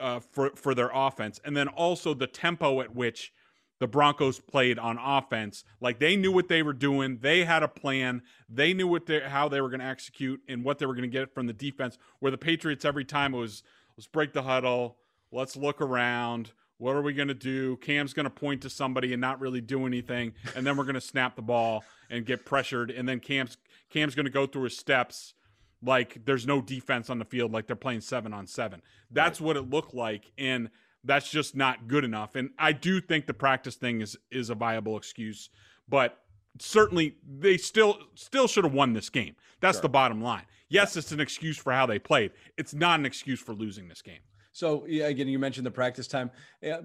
uh, 0.00 0.20
for 0.20 0.50
for 0.54 0.74
their 0.74 0.90
offense, 0.92 1.40
and 1.44 1.56
then 1.56 1.68
also 1.68 2.14
the 2.14 2.26
tempo 2.26 2.80
at 2.80 2.94
which 2.94 3.32
the 3.80 3.86
Broncos 3.86 4.40
played 4.40 4.78
on 4.78 4.98
offense. 4.98 5.64
Like 5.80 5.98
they 5.98 6.16
knew 6.16 6.32
what 6.32 6.48
they 6.48 6.62
were 6.62 6.72
doing, 6.72 7.18
they 7.20 7.44
had 7.44 7.62
a 7.62 7.68
plan, 7.68 8.22
they 8.48 8.74
knew 8.74 8.88
what 8.88 9.06
they 9.06 9.20
how 9.20 9.48
they 9.48 9.60
were 9.60 9.68
going 9.68 9.80
to 9.80 9.86
execute 9.86 10.40
and 10.48 10.64
what 10.64 10.78
they 10.78 10.86
were 10.86 10.94
going 10.94 11.08
to 11.10 11.18
get 11.18 11.32
from 11.32 11.46
the 11.46 11.52
defense. 11.52 11.98
Where 12.20 12.30
the 12.30 12.38
Patriots 12.38 12.84
every 12.84 13.04
time 13.04 13.34
it 13.34 13.38
was 13.38 13.62
let's 13.96 14.06
break 14.06 14.32
the 14.32 14.42
huddle, 14.42 14.96
let's 15.32 15.56
look 15.56 15.80
around. 15.80 16.52
What 16.78 16.94
are 16.94 17.02
we 17.02 17.12
going 17.12 17.28
to 17.28 17.34
do? 17.34 17.76
Cam's 17.78 18.12
going 18.12 18.24
to 18.24 18.30
point 18.30 18.62
to 18.62 18.70
somebody 18.70 19.12
and 19.12 19.20
not 19.20 19.40
really 19.40 19.60
do 19.60 19.84
anything, 19.84 20.34
and 20.54 20.64
then 20.64 20.76
we're 20.76 20.84
going 20.84 20.94
to 20.94 21.00
snap 21.00 21.34
the 21.34 21.42
ball 21.42 21.84
and 22.08 22.24
get 22.24 22.44
pressured, 22.44 22.90
and 22.90 23.08
then 23.08 23.18
Cam's 23.20 23.56
Cam's 23.90 24.14
going 24.14 24.26
to 24.26 24.30
go 24.30 24.46
through 24.46 24.64
his 24.64 24.76
steps 24.76 25.34
like 25.82 26.24
there's 26.24 26.46
no 26.46 26.60
defense 26.60 27.10
on 27.10 27.18
the 27.18 27.24
field, 27.24 27.52
like 27.52 27.66
they're 27.66 27.76
playing 27.76 28.00
seven 28.00 28.32
on 28.32 28.46
seven. 28.46 28.82
That's 29.10 29.40
what 29.40 29.56
it 29.56 29.70
looked 29.70 29.94
like, 29.94 30.30
and 30.38 30.70
that's 31.04 31.30
just 31.30 31.54
not 31.56 31.86
good 31.86 32.04
enough. 32.04 32.34
And 32.34 32.50
I 32.58 32.72
do 32.72 33.00
think 33.00 33.26
the 33.26 33.34
practice 33.34 33.76
thing 33.76 34.00
is 34.00 34.16
is 34.30 34.50
a 34.50 34.54
viable 34.54 34.96
excuse, 34.96 35.50
but 35.88 36.18
certainly 36.58 37.16
they 37.38 37.56
still 37.56 37.98
still 38.14 38.48
should 38.48 38.64
have 38.64 38.74
won 38.74 38.92
this 38.92 39.08
game. 39.10 39.36
That's 39.60 39.80
the 39.80 39.88
bottom 39.88 40.20
line. 40.20 40.44
Yes, 40.68 40.96
it's 40.96 41.12
an 41.12 41.20
excuse 41.20 41.56
for 41.56 41.72
how 41.72 41.86
they 41.86 41.98
played. 41.98 42.32
It's 42.56 42.74
not 42.74 43.00
an 43.00 43.06
excuse 43.06 43.40
for 43.40 43.54
losing 43.54 43.88
this 43.88 44.02
game. 44.02 44.20
So 44.52 44.84
yeah, 44.88 45.06
again, 45.06 45.28
you 45.28 45.38
mentioned 45.38 45.64
the 45.66 45.70
practice 45.70 46.06
time. 46.06 46.30
Yeah, 46.60 46.80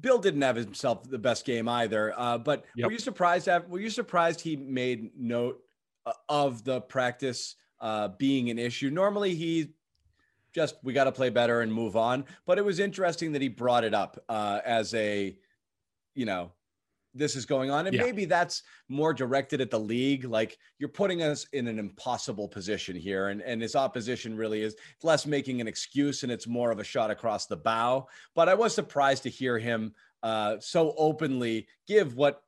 Bill 0.00 0.18
didn't 0.18 0.42
have 0.42 0.56
himself 0.56 1.08
the 1.08 1.18
best 1.18 1.44
game 1.44 1.68
either. 1.68 2.12
Uh, 2.16 2.38
but 2.38 2.64
Yep. 2.76 2.86
were 2.86 2.92
you 2.92 2.98
surprised? 2.98 3.48
At, 3.48 3.68
were 3.68 3.80
you 3.80 3.90
surprised 3.90 4.40
he 4.40 4.56
made 4.56 5.10
note 5.16 5.60
uh, 5.60 5.69
of 6.28 6.64
the 6.64 6.80
practice 6.82 7.56
uh, 7.80 8.08
being 8.18 8.50
an 8.50 8.58
issue? 8.58 8.90
Normally, 8.90 9.34
he 9.34 9.72
just 10.52 10.76
we 10.82 10.92
got 10.92 11.04
to 11.04 11.12
play 11.12 11.30
better 11.30 11.60
and 11.60 11.72
move 11.72 11.96
on. 11.96 12.24
But 12.46 12.58
it 12.58 12.64
was 12.64 12.78
interesting 12.80 13.32
that 13.32 13.42
he 13.42 13.48
brought 13.48 13.84
it 13.84 13.94
up 13.94 14.22
uh, 14.28 14.60
as 14.64 14.92
a, 14.94 15.36
you 16.14 16.26
know, 16.26 16.52
this 17.12 17.34
is 17.34 17.44
going 17.44 17.70
on, 17.72 17.86
and 17.88 17.94
Yeah. 17.94 18.02
maybe 18.02 18.24
that's 18.24 18.62
more 18.88 19.12
directed 19.12 19.60
at 19.60 19.70
the 19.70 19.80
league. 19.80 20.24
Like 20.24 20.58
you're 20.78 20.88
putting 20.88 21.22
us 21.22 21.44
in 21.52 21.66
an 21.66 21.78
impossible 21.78 22.46
position 22.46 22.94
here, 22.94 23.28
and 23.28 23.42
and 23.42 23.60
his 23.60 23.74
opposition 23.74 24.36
really 24.36 24.62
is 24.62 24.76
less 25.02 25.26
making 25.26 25.60
an 25.60 25.66
excuse, 25.66 26.22
and 26.22 26.30
it's 26.30 26.46
more 26.46 26.70
of 26.70 26.78
a 26.78 26.84
shot 26.84 27.10
across 27.10 27.46
the 27.46 27.56
bow. 27.56 28.06
But 28.34 28.48
I 28.48 28.54
was 28.54 28.74
surprised 28.74 29.24
to 29.24 29.28
hear 29.28 29.58
him 29.58 29.92
uh, 30.22 30.58
so 30.60 30.94
openly 30.96 31.66
give 31.88 32.14
what 32.14 32.44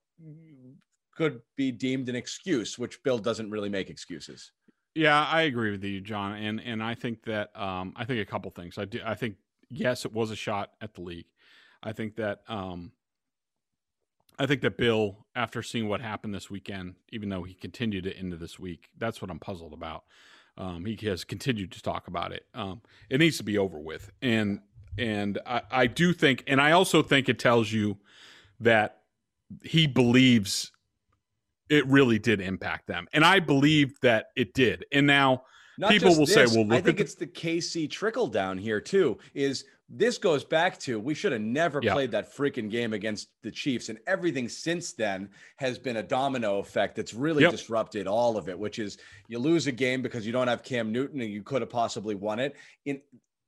could 1.15 1.41
be 1.57 1.71
deemed 1.71 2.09
an 2.09 2.17
excuse, 2.17 2.79
which 2.79 3.03
Bill 3.03 3.19
doesn't 3.19 3.51
really 3.51 3.69
make 3.69 3.91
excuses. 3.91 4.53
Yeah, 4.95 5.25
I 5.25 5.43
agree 5.43 5.71
with 5.71 5.85
you, 5.85 6.01
John, 6.01 6.35
and 6.35 6.61
and 6.61 6.83
I 6.83 6.95
think 6.95 7.25
that 7.25 7.57
um, 7.59 7.95
I 7.97 8.05
think 8.05 8.21
a 8.21 8.31
couple 8.31 8.51
things. 8.51 8.77
I 8.77 8.85
do. 8.85 9.01
I 9.05 9.15
think 9.15 9.37
yes, 9.71 10.05
it 10.05 10.13
was 10.13 10.31
a 10.31 10.37
shot 10.37 10.73
at 10.81 10.95
the 10.95 11.01
league. 11.01 11.27
I 11.83 11.93
think 11.93 12.17
that 12.17 12.43
um, 12.47 12.93
I 14.39 14.47
think 14.47 14.61
that 14.63 14.77
Bill, 14.77 15.27
after 15.35 15.63
seeing 15.63 15.89
what 15.89 16.01
happened 16.01 16.35
this 16.35 16.51
weekend, 16.51 16.97
even 17.11 17.31
though 17.31 17.43
he 17.43 17.55
continued 17.55 18.07
it 18.07 18.17
into 18.17 18.37
this 18.37 18.59
week, 18.59 18.91
that's 18.99 19.23
what 19.23 19.31
I'm 19.31 19.39
puzzled 19.39 19.73
about. 19.73 20.05
Um, 20.59 20.85
he 20.85 20.97
has 21.07 21.25
continued 21.25 21.73
to 21.73 21.83
talk 21.83 22.07
about 22.07 22.33
it. 22.33 22.45
Um, 22.53 22.83
it 23.09 23.19
needs 23.19 23.39
to 23.39 23.45
be 23.45 23.57
over 23.57 23.79
with, 23.79 24.11
and 24.21 24.61
and 24.99 25.39
I, 25.47 25.63
I 25.71 25.87
do 25.87 26.13
think, 26.13 26.45
and 26.47 26.61
I 26.61 26.73
also 26.73 27.03
think 27.03 27.31
it 27.31 27.39
tells 27.39 27.73
you 27.73 27.97
that 28.61 28.99
he 29.63 29.87
believes 29.87 30.71
it 31.73 31.87
really 31.87 32.19
did 32.19 32.41
impact 32.41 32.87
them, 32.87 33.07
and 33.13 33.25
I 33.25 33.41
believe 33.41 33.99
that 34.03 34.27
it 34.37 34.53
did. 34.53 34.85
And 34.93 35.07
now 35.07 35.45
Not 35.79 35.91
people 35.91 36.17
will 36.17 36.27
say, 36.27 36.45
"Well, 36.47 36.67
look 36.67 36.73
I 36.79 36.81
think 36.83 36.99
the- 36.99 37.05
it's 37.05 37.15
the 37.15 37.27
KC 37.27 37.89
trickle 37.89 38.27
down 38.27 38.59
here 38.59 38.81
too. 38.81 39.19
Is 39.35 39.65
this 39.89 40.17
goes 40.19 40.45
back 40.45 40.79
to 40.81 40.99
we 41.01 41.15
should 41.15 41.33
have 41.33 41.41
never 41.41 41.81
Yeah. 41.83 41.93
played 41.95 42.11
that 42.13 42.35
freaking 42.35 42.71
game 42.71 42.93
against 42.93 43.29
the 43.43 43.51
Chiefs, 43.51 43.89
and 43.89 43.99
everything 44.07 44.49
since 44.49 44.93
then 44.93 45.31
has 45.57 45.79
been 45.79 45.97
a 45.97 46.03
domino 46.03 46.59
effect 46.59 46.95
that's 46.97 47.15
really 47.15 47.43
Yep. 47.43 47.53
disrupted 47.53 48.07
all 48.07 48.37
of 48.37 48.49
it. 48.51 48.59
Which 48.59 48.79
is 48.79 48.99
you 49.29 49.39
lose 49.39 49.67
a 49.67 49.73
game 49.73 50.03
because 50.03 50.27
you 50.27 50.33
don't 50.33 50.49
have 50.49 50.63
Cam 50.63 50.93
Newton, 50.93 51.21
and 51.23 51.31
you 51.33 51.43
could 51.43 51.63
have 51.63 51.71
possibly 51.71 52.15
won 52.15 52.39
it. 52.39 52.55
In 52.85 53.01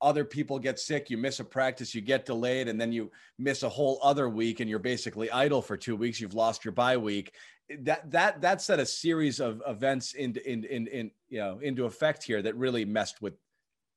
other 0.02 0.24
people 0.24 0.58
get 0.58 0.78
sick, 0.78 1.08
you 1.08 1.16
miss 1.16 1.40
a 1.40 1.44
practice, 1.44 1.94
you 1.94 2.02
get 2.02 2.26
delayed, 2.26 2.68
and 2.68 2.78
then 2.78 2.92
you 2.92 3.10
miss 3.38 3.62
a 3.62 3.68
whole 3.68 3.98
other 4.02 4.28
week, 4.28 4.60
and 4.60 4.68
you're 4.68 4.78
basically 4.78 5.30
idle 5.30 5.62
for 5.62 5.78
two 5.78 5.96
weeks. 5.96 6.20
You've 6.20 6.34
lost 6.34 6.62
your 6.62 6.72
bye 6.72 6.96
week 6.98 7.32
that 7.80 8.10
that 8.10 8.40
that 8.42 8.60
set 8.62 8.78
a 8.78 8.86
series 8.86 9.40
of 9.40 9.62
events 9.66 10.12
into 10.14 10.46
in 10.50 10.64
in 10.64 10.86
in 10.88 11.10
you 11.28 11.38
know 11.38 11.58
into 11.60 11.84
effect 11.86 12.22
here 12.22 12.42
that 12.42 12.54
really 12.56 12.84
messed 12.84 13.22
with 13.22 13.34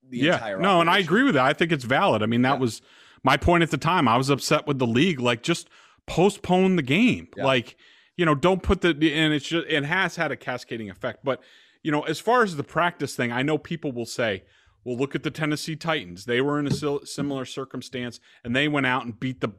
the 0.09 0.19
yeah, 0.19 0.33
entire 0.35 0.59
no, 0.59 0.79
and 0.81 0.89
I 0.89 0.99
agree 0.99 1.23
with 1.23 1.33
that. 1.35 1.45
I 1.45 1.53
think 1.53 1.71
it's 1.71 1.83
valid. 1.83 2.23
I 2.23 2.27
mean, 2.27 2.41
that 2.43 2.53
Yeah. 2.55 2.59
was 2.59 2.81
my 3.23 3.35
point 3.35 3.63
at 3.63 3.71
the 3.71 3.77
time. 3.77 4.07
I 4.07 4.15
was 4.15 4.29
upset 4.29 4.65
with 4.67 4.79
the 4.79 4.87
league. 4.87 5.19
Like, 5.19 5.43
just 5.43 5.67
postpone 6.05 6.77
the 6.77 6.81
game. 6.81 7.27
Yeah. 7.35 7.43
Like, 7.45 7.75
you 8.15 8.25
know, 8.25 8.33
don't 8.35 8.63
put 8.63 8.81
the 8.81 8.89
and 9.13 9.33
it's 9.33 9.47
just 9.47 9.67
it 9.67 9.83
has 9.83 10.15
had 10.15 10.31
a 10.31 10.37
cascading 10.37 10.89
effect. 10.89 11.25
But 11.25 11.41
you 11.83 11.91
know, 11.91 12.01
as 12.03 12.19
far 12.19 12.43
as 12.43 12.55
the 12.55 12.63
practice 12.63 13.15
thing, 13.15 13.31
I 13.33 13.41
know 13.43 13.57
people 13.57 13.91
will 13.91 14.05
say, 14.05 14.43
"Well, 14.85 14.97
look 14.97 15.13
at 15.13 15.23
the 15.23 15.31
Tennessee 15.31 15.75
Titans. 15.75 16.23
They 16.25 16.39
were 16.41 16.57
in 16.59 16.67
a 16.67 17.05
similar 17.05 17.43
circumstance, 17.45 18.19
and 18.45 18.55
they 18.55 18.67
went 18.69 18.85
out 18.85 19.03
and 19.03 19.19
beat 19.19 19.41
the 19.41 19.49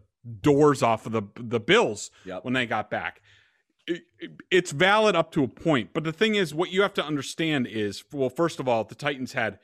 doors 0.40 0.82
off 0.82 1.04
of 1.04 1.12
the 1.12 1.22
the 1.36 1.60
Bills 1.60 2.10
Yep. 2.24 2.44
when 2.44 2.54
they 2.54 2.64
got 2.64 2.88
back." 2.90 3.20
It- 3.88 4.04
it- 4.18 4.30
It's 4.50 4.70
valid 4.72 5.16
up 5.16 5.32
to 5.32 5.42
a 5.44 5.48
point, 5.48 5.90
but 5.92 6.04
the 6.04 6.12
thing 6.12 6.34
is, 6.34 6.54
what 6.54 6.70
you 6.70 6.82
have 6.82 6.94
to 6.94 7.04
understand 7.04 7.66
is, 7.66 8.04
well, 8.12 8.28
first 8.30 8.60
of 8.60 8.68
all, 8.68 8.84
the 8.84 8.94
Titans 8.94 9.32
had 9.32 9.58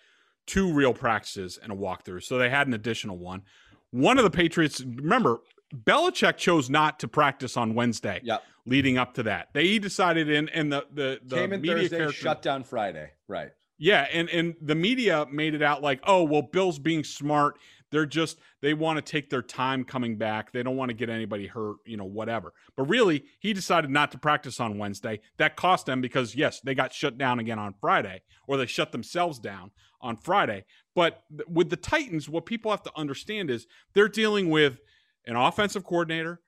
two 0.47 0.73
real 0.73 0.93
practices 0.95 1.59
and 1.63 1.73
a 1.73 1.77
walkthrough. 1.77 2.23
So 2.23 2.37
they 2.39 2.51
had 2.51 2.67
an 2.67 2.75
additional 2.75 3.17
one. 3.19 3.43
One 3.91 4.19
of 4.19 4.25
the 4.25 4.31
Patriots, 4.31 4.81
remember, 4.83 5.41
Belichick 5.75 6.37
chose 6.37 6.69
not 6.71 6.99
to 7.01 7.09
practice 7.09 7.57
on 7.57 7.75
Wednesday. 7.75 8.21
Yep. 8.23 8.43
Leading 8.67 8.97
up 8.97 9.13
to 9.15 9.23
that, 9.25 9.49
they 9.53 9.79
decided 9.79 10.31
in 10.31 10.49
and 10.51 10.73
the 10.73 10.87
the, 10.93 11.21
the 11.25 11.37
Came 11.37 11.53
in 11.53 11.61
media 11.61 11.77
Thursday, 11.81 11.97
character, 11.99 12.17
shut 12.21 12.41
down 12.43 12.65
Friday. 12.65 13.11
Right. 13.29 13.51
yeah, 13.79 14.07
and 14.13 14.29
and 14.31 14.55
the 14.61 14.75
media 14.75 15.27
made 15.31 15.55
it 15.55 15.61
out 15.63 15.83
like, 15.83 16.01
oh 16.05 16.23
well, 16.23 16.41
Bill's 16.43 16.79
being 16.79 17.05
smart. 17.05 17.59
They're 17.95 18.07
just 18.07 18.41
they 18.61 18.75
want 18.75 18.97
to 18.97 19.03
take 19.03 19.31
their 19.31 19.41
time 19.41 19.85
coming 19.85 20.17
back. 20.17 20.51
They 20.51 20.65
don't 20.65 20.77
want 20.77 20.89
to 20.89 20.97
get 20.97 21.09
anybody 21.09 21.47
hurt, 21.47 21.77
you 21.87 21.97
know, 21.97 22.05
whatever. 22.05 22.53
But 22.77 22.89
really, 22.89 23.23
he 23.39 23.53
decided 23.53 23.89
not 23.89 24.11
to 24.11 24.19
practice 24.19 24.59
on 24.59 24.79
Wednesday. 24.79 25.21
That 25.37 25.55
cost 25.55 25.87
them 25.87 26.01
because 26.01 26.35
yes, 26.35 26.59
they 26.59 26.75
got 26.75 26.93
shut 26.93 27.19
down 27.19 27.39
again 27.39 27.61
on 27.61 27.73
Friday, 27.81 28.23
or 28.49 28.57
they 28.57 28.67
shut 28.67 28.91
themselves 28.91 29.39
down 29.39 29.71
on 30.01 30.17
Friday. 30.17 30.65
But 30.97 31.23
with 31.47 31.71
the 31.71 31.77
Titans, 31.77 32.29
what 32.29 32.47
people 32.47 32.73
have 32.73 32.83
to 32.83 32.91
understand 32.97 33.49
is 33.49 33.69
they're 33.95 34.09
dealing 34.09 34.51
with 34.51 34.81
an 35.25 35.37
offensive 35.37 35.85
coordinator, 35.85 36.41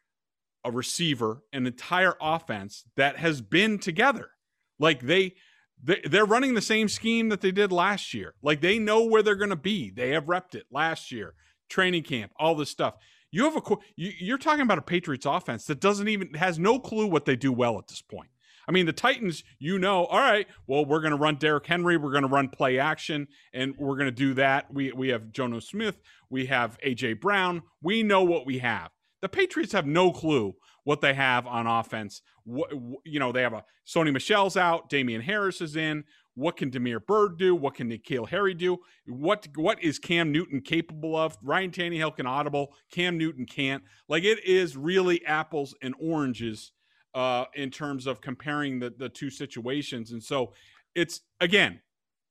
a 0.64 0.72
receiver, 0.72 1.42
an 1.52 1.64
entire 1.64 2.14
offense 2.20 2.82
that 2.96 3.18
has 3.18 3.40
been 3.40 3.78
together. 3.78 4.30
Like 4.80 5.00
they 5.00 5.34
they, 5.82 6.00
they're 6.04 6.24
running 6.24 6.54
the 6.54 6.62
same 6.62 6.88
scheme 6.88 7.28
that 7.28 7.40
they 7.40 7.50
did 7.50 7.72
last 7.72 8.14
year. 8.14 8.34
Like 8.42 8.60
they 8.60 8.78
know 8.78 9.04
where 9.04 9.22
they're 9.22 9.34
going 9.34 9.50
to 9.50 9.56
be. 9.56 9.90
They 9.90 10.10
have 10.10 10.24
repped 10.24 10.54
it 10.54 10.66
last 10.70 11.12
year, 11.12 11.34
training 11.68 12.04
camp, 12.04 12.32
all 12.38 12.54
this 12.54 12.70
stuff. 12.70 12.94
You 13.30 13.44
have 13.44 13.56
a 13.56 13.76
you, 13.96 14.12
you're 14.18 14.38
talking 14.38 14.62
about 14.62 14.78
a 14.78 14.82
Patriots 14.82 15.26
offense 15.26 15.66
that 15.66 15.80
doesn't 15.80 16.08
even 16.08 16.34
has 16.34 16.58
no 16.58 16.78
clue 16.78 17.06
what 17.06 17.24
they 17.24 17.36
do 17.36 17.52
well 17.52 17.78
at 17.78 17.88
this 17.88 18.02
point. 18.02 18.30
I 18.68 18.72
mean, 18.72 18.86
the 18.86 18.92
Titans, 18.92 19.44
you 19.60 19.78
know, 19.78 20.06
all 20.06 20.18
right, 20.18 20.46
well, 20.66 20.84
we're 20.84 21.00
going 21.00 21.12
to 21.12 21.18
run 21.18 21.36
Derrick 21.36 21.66
Henry, 21.66 21.96
we're 21.96 22.10
going 22.10 22.22
to 22.22 22.28
run 22.28 22.48
play 22.48 22.80
action, 22.80 23.28
and 23.52 23.74
we're 23.78 23.94
going 23.96 24.06
to 24.06 24.10
do 24.10 24.34
that. 24.34 24.72
We 24.72 24.92
we 24.92 25.08
have 25.08 25.26
Jonnu 25.32 25.62
Smith, 25.62 26.00
we 26.30 26.46
have 26.46 26.78
AJ 26.84 27.20
Brown, 27.20 27.62
we 27.82 28.02
know 28.02 28.22
what 28.22 28.46
we 28.46 28.58
have. 28.58 28.90
The 29.22 29.28
Patriots 29.28 29.72
have 29.72 29.86
no 29.86 30.12
clue 30.12 30.54
what 30.86 31.00
they 31.00 31.14
have 31.14 31.48
on 31.48 31.66
offense. 31.66 32.22
What, 32.44 32.70
you 33.04 33.18
know, 33.18 33.32
they 33.32 33.42
have 33.42 33.52
a 33.52 33.64
Sony 33.84 34.12
Michel's 34.12 34.56
out, 34.56 34.88
Damien 34.88 35.20
Harris 35.20 35.60
is 35.60 35.74
in. 35.74 36.04
What 36.34 36.56
can 36.56 36.70
Damiere 36.70 37.00
Byrd 37.00 37.38
do? 37.38 37.56
What 37.56 37.74
can 37.74 37.90
N'Keal 37.90 38.28
Harry 38.28 38.54
do? 38.54 38.78
What 39.06 39.48
what 39.56 39.82
is 39.82 39.98
Cam 39.98 40.30
Newton 40.30 40.60
capable 40.60 41.16
of? 41.16 41.36
Ryan 41.42 41.72
Tannehill 41.72 42.14
can 42.14 42.26
audible. 42.26 42.72
Cam 42.92 43.18
Newton 43.18 43.46
can't. 43.46 43.82
Like 44.08 44.22
it 44.22 44.44
is 44.44 44.76
really 44.76 45.26
apples 45.26 45.74
and 45.82 45.92
oranges 46.00 46.70
uh, 47.14 47.46
in 47.54 47.70
terms 47.70 48.06
of 48.06 48.20
comparing 48.20 48.78
the 48.78 48.94
the 48.96 49.08
two 49.08 49.28
situations. 49.28 50.12
And 50.12 50.22
so 50.22 50.52
it's 50.94 51.22
again, 51.40 51.80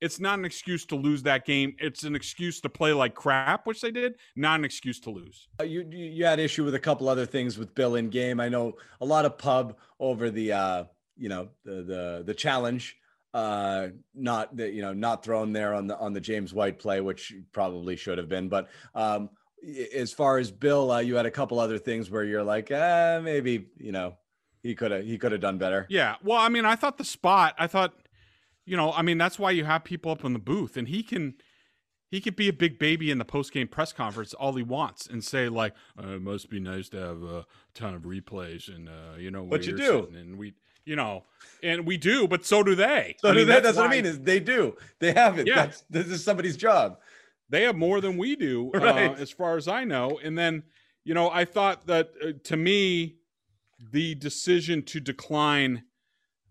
it's 0.01 0.19
not 0.19 0.39
an 0.39 0.45
excuse 0.45 0.85
to 0.87 0.95
lose 0.95 1.23
that 1.23 1.45
game. 1.45 1.75
It's 1.79 2.03
an 2.03 2.15
excuse 2.15 2.61
to 2.61 2.69
play 2.69 2.93
like 2.93 3.15
crap, 3.15 3.65
which 3.65 3.81
they 3.81 3.91
did. 3.91 4.15
Not 4.35 4.59
an 4.59 4.65
excuse 4.65 4.99
to 5.01 5.09
lose. 5.09 5.47
Uh, 5.59 5.63
you 5.63 5.87
you 5.91 6.25
had 6.25 6.39
issue 6.39 6.63
with 6.63 6.75
a 6.75 6.79
couple 6.79 7.09
other 7.09 7.25
things 7.25 7.57
with 7.57 7.73
Bill 7.75 7.95
in 7.95 8.09
game. 8.09 8.39
I 8.39 8.49
know 8.49 8.73
a 9.01 9.05
lot 9.05 9.25
of 9.25 9.37
pub 9.37 9.77
over 9.99 10.29
the 10.29 10.51
uh, 10.51 10.83
you 11.17 11.29
know 11.29 11.49
the 11.63 11.83
the 11.83 12.23
the 12.25 12.33
challenge 12.33 12.97
uh 13.33 13.87
not 14.13 14.55
the 14.55 14.69
you 14.69 14.81
know 14.81 14.93
not 14.93 15.21
thrown 15.21 15.51
there 15.51 15.73
on 15.73 15.87
the 15.87 15.97
on 15.97 16.13
the 16.13 16.21
James 16.21 16.53
White 16.53 16.79
play 16.79 17.01
which 17.01 17.33
probably 17.51 17.97
should 17.97 18.17
have 18.17 18.29
been 18.29 18.47
but 18.47 18.69
um 18.93 19.29
as 19.93 20.13
far 20.13 20.37
as 20.37 20.51
Bill 20.51 20.89
uh, 20.89 20.99
you 20.99 21.15
had 21.15 21.25
a 21.25 21.31
couple 21.31 21.59
other 21.59 21.77
things 21.77 22.09
where 22.09 22.23
you're 22.23 22.43
like 22.43 22.71
uh 22.71 23.19
maybe 23.21 23.67
you 23.77 23.91
know 23.91 24.15
he 24.65 24.73
could 24.73 24.89
have 24.89 25.05
he 25.05 25.19
could 25.19 25.31
have 25.31 25.41
done 25.41 25.59
better. 25.59 25.85
Yeah. 25.89 26.15
Well, 26.23 26.39
I 26.39 26.49
mean, 26.49 26.65
I 26.65 26.75
thought 26.75 26.97
the 26.97 27.03
spot. 27.03 27.53
I 27.59 27.67
thought, 27.67 27.93
you 28.65 28.75
know, 28.75 28.91
I 28.91 29.01
mean, 29.01 29.17
that's 29.17 29.37
why 29.39 29.51
you 29.51 29.65
have 29.65 29.83
people 29.83 30.11
up 30.11 30.23
in 30.25 30.33
the 30.33 30.39
booth, 30.39 30.77
and 30.77 30.87
he 30.87 31.03
can. 31.03 31.35
He 32.11 32.21
could 32.21 32.35
be 32.35 32.47
a 32.47 32.53
big 32.53 32.77
baby 32.79 33.11
in 33.11 33.17
the 33.17 33.25
post 33.25 33.51
game 33.51 33.67
press 33.67 33.91
conference 33.91 34.33
all 34.35 34.53
he 34.53 34.63
wants 34.63 35.05
and 35.07 35.21
say 35.23 35.49
like, 35.49 35.73
uh, 36.01 36.09
"It 36.11 36.21
must 36.21 36.49
be 36.49 36.59
nice 36.61 36.87
to 36.89 36.97
have 36.97 37.23
a 37.23 37.45
ton 37.73 37.93
of 37.95 38.03
replays 38.03 38.73
and 38.73 38.87
uh, 38.87 39.17
you 39.17 39.31
know 39.31 39.43
But 39.43 39.65
you 39.65 39.75
do. 39.75 40.07
and 40.15 40.37
we, 40.37 40.53
you 40.85 40.95
know, 40.95 41.25
and 41.63 41.85
we 41.85 41.97
do, 41.97 42.27
but 42.27 42.45
so 42.45 42.63
do 42.63 42.73
they. 42.75 43.17
So 43.19 43.29
I 43.29 43.33
mean, 43.33 43.47
that, 43.47 43.63
that's, 43.63 43.75
what 43.75 43.87
I 43.87 43.89
mean 43.91 44.05
is 44.05 44.19
they 44.19 44.39
do 44.39 44.77
they 44.99 45.11
have 45.13 45.39
it. 45.39 45.47
Yeah. 45.47 45.55
That's 45.65 45.83
this 45.89 46.07
is 46.07 46.23
somebody's 46.23 46.55
job. 46.55 46.99
they 47.49 47.63
have 47.63 47.75
more 47.75 47.99
than 47.99 48.17
we 48.17 48.35
do 48.35 48.71
uh, 48.75 49.15
as 49.17 49.31
far 49.31 49.57
as 49.57 49.67
i 49.67 49.83
know 49.83 50.19
and 50.23 50.37
then 50.37 50.63
you 51.03 51.13
know 51.13 51.29
i 51.31 51.43
thought 51.43 51.85
that 51.87 52.11
uh, 52.23 52.31
to 52.43 52.55
me 52.55 53.15
the 53.91 54.15
decision 54.15 54.81
to 54.83 54.99
decline 54.99 55.83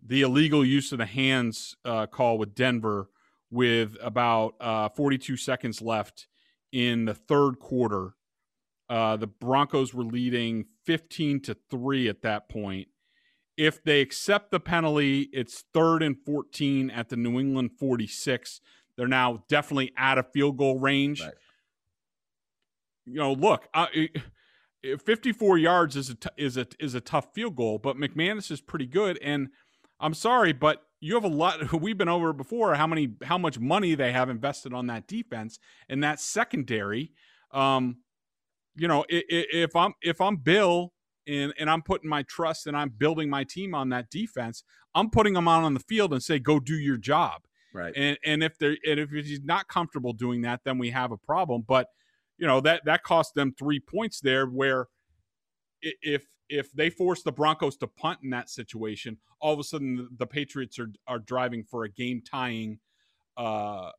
the 0.07 0.23
illegal 0.23 0.65
use 0.65 0.93
of 0.93 0.99
the 0.99 1.07
hands 1.07 1.77
uh, 1.85 2.07
call 2.07 2.39
with 2.39 2.55
denver 2.55 3.09
with 3.51 3.97
about 4.03 4.55
uh, 4.61 4.89
42 4.89 5.37
seconds 5.37 5.81
left 5.81 6.27
in 6.73 7.05
the 7.05 7.15
third 7.15 7.59
quarter 7.59 8.15
uh, 8.91 9.17
the 9.17 9.27
broncos 9.27 9.95
were 9.95 10.05
leading 10.05 10.67
15 10.85 11.41
to 11.41 11.57
3 11.71 12.09
at 12.09 12.23
that 12.23 12.49
point 12.49 12.89
if 13.57 13.83
they 13.85 14.01
accept 14.01 14.51
the 14.51 14.61
penalty 14.61 15.29
it's 15.33 15.65
third 15.73 16.03
and 16.03 16.17
14 16.27 16.91
at 16.91 17.09
the 17.09 17.17
new 17.17 17.39
england 17.39 17.71
46 17.79 18.61
they're 18.97 19.09
now 19.09 19.45
definitely 19.49 19.93
out 19.97 20.19
of 20.19 20.31
field 20.33 20.57
goal 20.57 20.79
range. 20.79 21.21
Right. 21.21 21.33
You 23.07 23.15
know, 23.15 23.33
look, 23.33 23.69
it- 23.75 24.23
54 25.03 25.57
yards 25.57 25.97
is 25.97 26.11
a 26.11 26.15
t- 26.15 26.29
is 26.37 26.59
a 26.59 26.67
is 26.79 26.95
a 26.95 27.01
tough 27.01 27.33
field 27.35 27.57
goal, 27.57 27.79
but 27.79 27.97
McManus 27.97 28.51
is 28.51 28.61
pretty 28.61 28.87
good. 28.87 29.19
And 29.23 29.49
I'm 30.01 30.15
sorry, 30.15 30.53
but 30.53 30.83
you 31.01 31.15
have 31.15 31.25
a 31.25 31.29
lot. 31.29 31.73
We've 31.81 31.99
been 31.99 32.09
over 32.09 32.33
before 32.33 32.75
how 32.75 32.87
many 32.87 33.15
how 33.23 33.39
much 33.39 33.59
money 33.59 33.95
they 33.95 34.13
have 34.13 34.31
invested 34.31 34.73
on 34.73 34.87
that 34.89 35.07
defense 35.07 35.59
and 35.89 36.03
that 36.03 36.21
secondary. 36.21 37.13
Um, 37.53 37.99
you 38.77 38.89
know, 38.89 39.05
if 39.09 39.77
I'm 39.77 39.93
if 40.03 40.21
I'm 40.21 40.37
Bill 40.37 40.93
and 41.27 41.53
and 41.59 41.71
I'm 41.71 41.83
putting 41.83 42.09
my 42.09 42.23
trust 42.23 42.67
and 42.67 42.77
I'm 42.77 42.89
building 42.91 43.31
my 43.31 43.45
team 43.45 43.75
on 43.75 43.91
that 43.91 44.11
defense, 44.11 44.65
I'm 44.95 45.11
putting 45.11 45.35
them 45.35 45.49
out 45.49 45.63
on 45.63 45.75
the 45.75 45.81
field 45.81 46.13
and 46.13 46.23
say, 46.23 46.39
go 46.39 46.59
do 46.59 46.75
your 46.75 46.97
job. 46.97 47.43
Right. 47.73 47.93
And 47.97 48.19
and 48.25 48.43
if 48.43 48.59
they're 48.59 48.77
and 48.87 49.01
if 49.01 49.11
he's 49.11 49.43
not 49.43 49.69
comfortable 49.69 50.13
doing 50.13 50.43
that, 50.43 50.61
then 50.65 50.79
we 50.79 50.91
have 50.91 51.13
a 51.13 51.17
problem. 51.17 51.65
But 51.67 51.89
you 52.39 52.47
know 52.47 52.61
that 52.61 52.85
that 52.87 53.03
cost 53.03 53.35
them 53.35 53.55
three 53.59 53.81
points 53.81 54.21
there. 54.21 54.47
Where 54.47 54.87
if 55.83 56.25
if 56.49 56.73
they 56.73 56.91
force 56.91 57.23
the 57.23 57.33
Broncos 57.33 57.77
to 57.79 57.87
punt 57.87 58.21
in 58.23 58.31
that 58.31 58.51
situation, 58.51 59.19
all 59.41 59.53
of 59.53 59.59
a 59.59 59.65
sudden 59.65 60.09
the, 60.17 60.27
Patriots 60.27 60.79
are 60.79 60.91
are 61.07 61.19
driving 61.19 61.65
for 61.65 61.85
a 61.85 61.89
game 61.89 62.23
tying, 62.23 62.79
uh, 63.37 63.91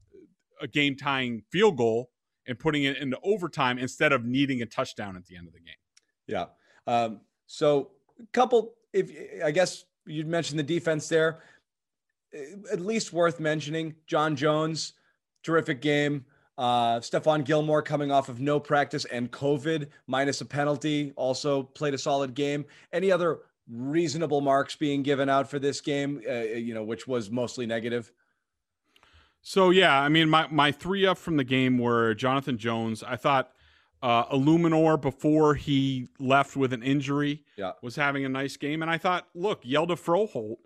a 0.62 0.68
game 0.68 0.96
tying 0.96 1.44
field 1.52 1.78
goal 1.78 2.10
and 2.48 2.60
putting 2.60 2.84
it 2.84 2.98
into 2.98 3.18
overtime 3.24 3.78
instead 3.78 4.12
of 4.12 4.26
needing 4.26 4.62
a 4.62 4.66
touchdown 4.66 5.16
at 5.16 5.26
the 5.26 5.36
end 5.36 5.48
of 5.48 5.54
the 5.54 5.60
game. 5.60 5.76
Yeah. 6.28 6.46
Um, 6.88 7.22
so 7.48 7.92
a 8.20 8.26
couple, 8.32 8.76
if 8.94 9.12
I 9.44 9.52
guess 9.52 9.86
you 10.06 10.26
mentioned 10.26 10.60
the 10.60 10.64
defense 10.64 11.08
there, 11.10 11.42
at 12.72 12.80
least 12.80 13.14
worth 13.14 13.40
mentioning. 13.40 13.96
John 14.08 14.36
Jones, 14.36 14.94
terrific 15.44 15.82
game. 15.82 16.26
Uh, 16.58 17.00
Stephon 17.02 17.44
Gilmore 17.44 17.82
coming 17.82 18.12
off 18.12 18.30
of 18.30 18.40
no 18.40 18.60
practice 18.60 19.06
and 19.06 19.30
COVID 19.32 19.88
minus 20.08 20.40
a 20.42 20.46
penalty, 20.46 21.12
also 21.16 21.64
played 21.64 21.94
a 21.94 21.98
solid 21.98 22.34
game. 22.34 22.66
Any 22.94 23.12
other 23.12 23.40
reasonable 23.70 24.42
marks 24.42 24.76
being 24.76 25.04
given 25.04 25.28
out 25.28 25.50
for 25.50 25.60
this 25.60 25.82
game? 25.82 26.22
Uh, 26.30 26.34
you 26.42 26.74
know, 26.74 26.84
which 26.84 27.08
was 27.08 27.30
mostly 27.30 27.66
negative. 27.66 28.12
So 29.42 29.70
yeah, 29.70 30.00
I 30.00 30.10
mean 30.10 30.30
my 30.30 30.48
my 30.50 30.72
three 30.72 31.06
up 31.06 31.18
from 31.18 31.38
the 31.38 31.44
game 31.44 31.78
were 31.78 32.14
Jonathan 32.16 32.58
Jones. 32.58 33.04
I 33.04 33.16
thought 33.16 33.52
uh 34.02 34.26
Eluemunor 34.36 35.00
before 35.00 35.56
he 35.56 36.08
left 36.20 36.56
with 36.56 36.74
an 36.74 36.82
injury 36.84 37.44
Yeah. 37.58 37.74
was 37.84 37.96
having 37.96 38.26
a 38.26 38.30
nice 38.30 38.58
game. 38.58 38.82
And 38.82 38.90
I 38.90 38.98
thought, 38.98 39.28
look, 39.36 39.64
Hjalte 39.64 39.98
Froholdt, 40.00 40.58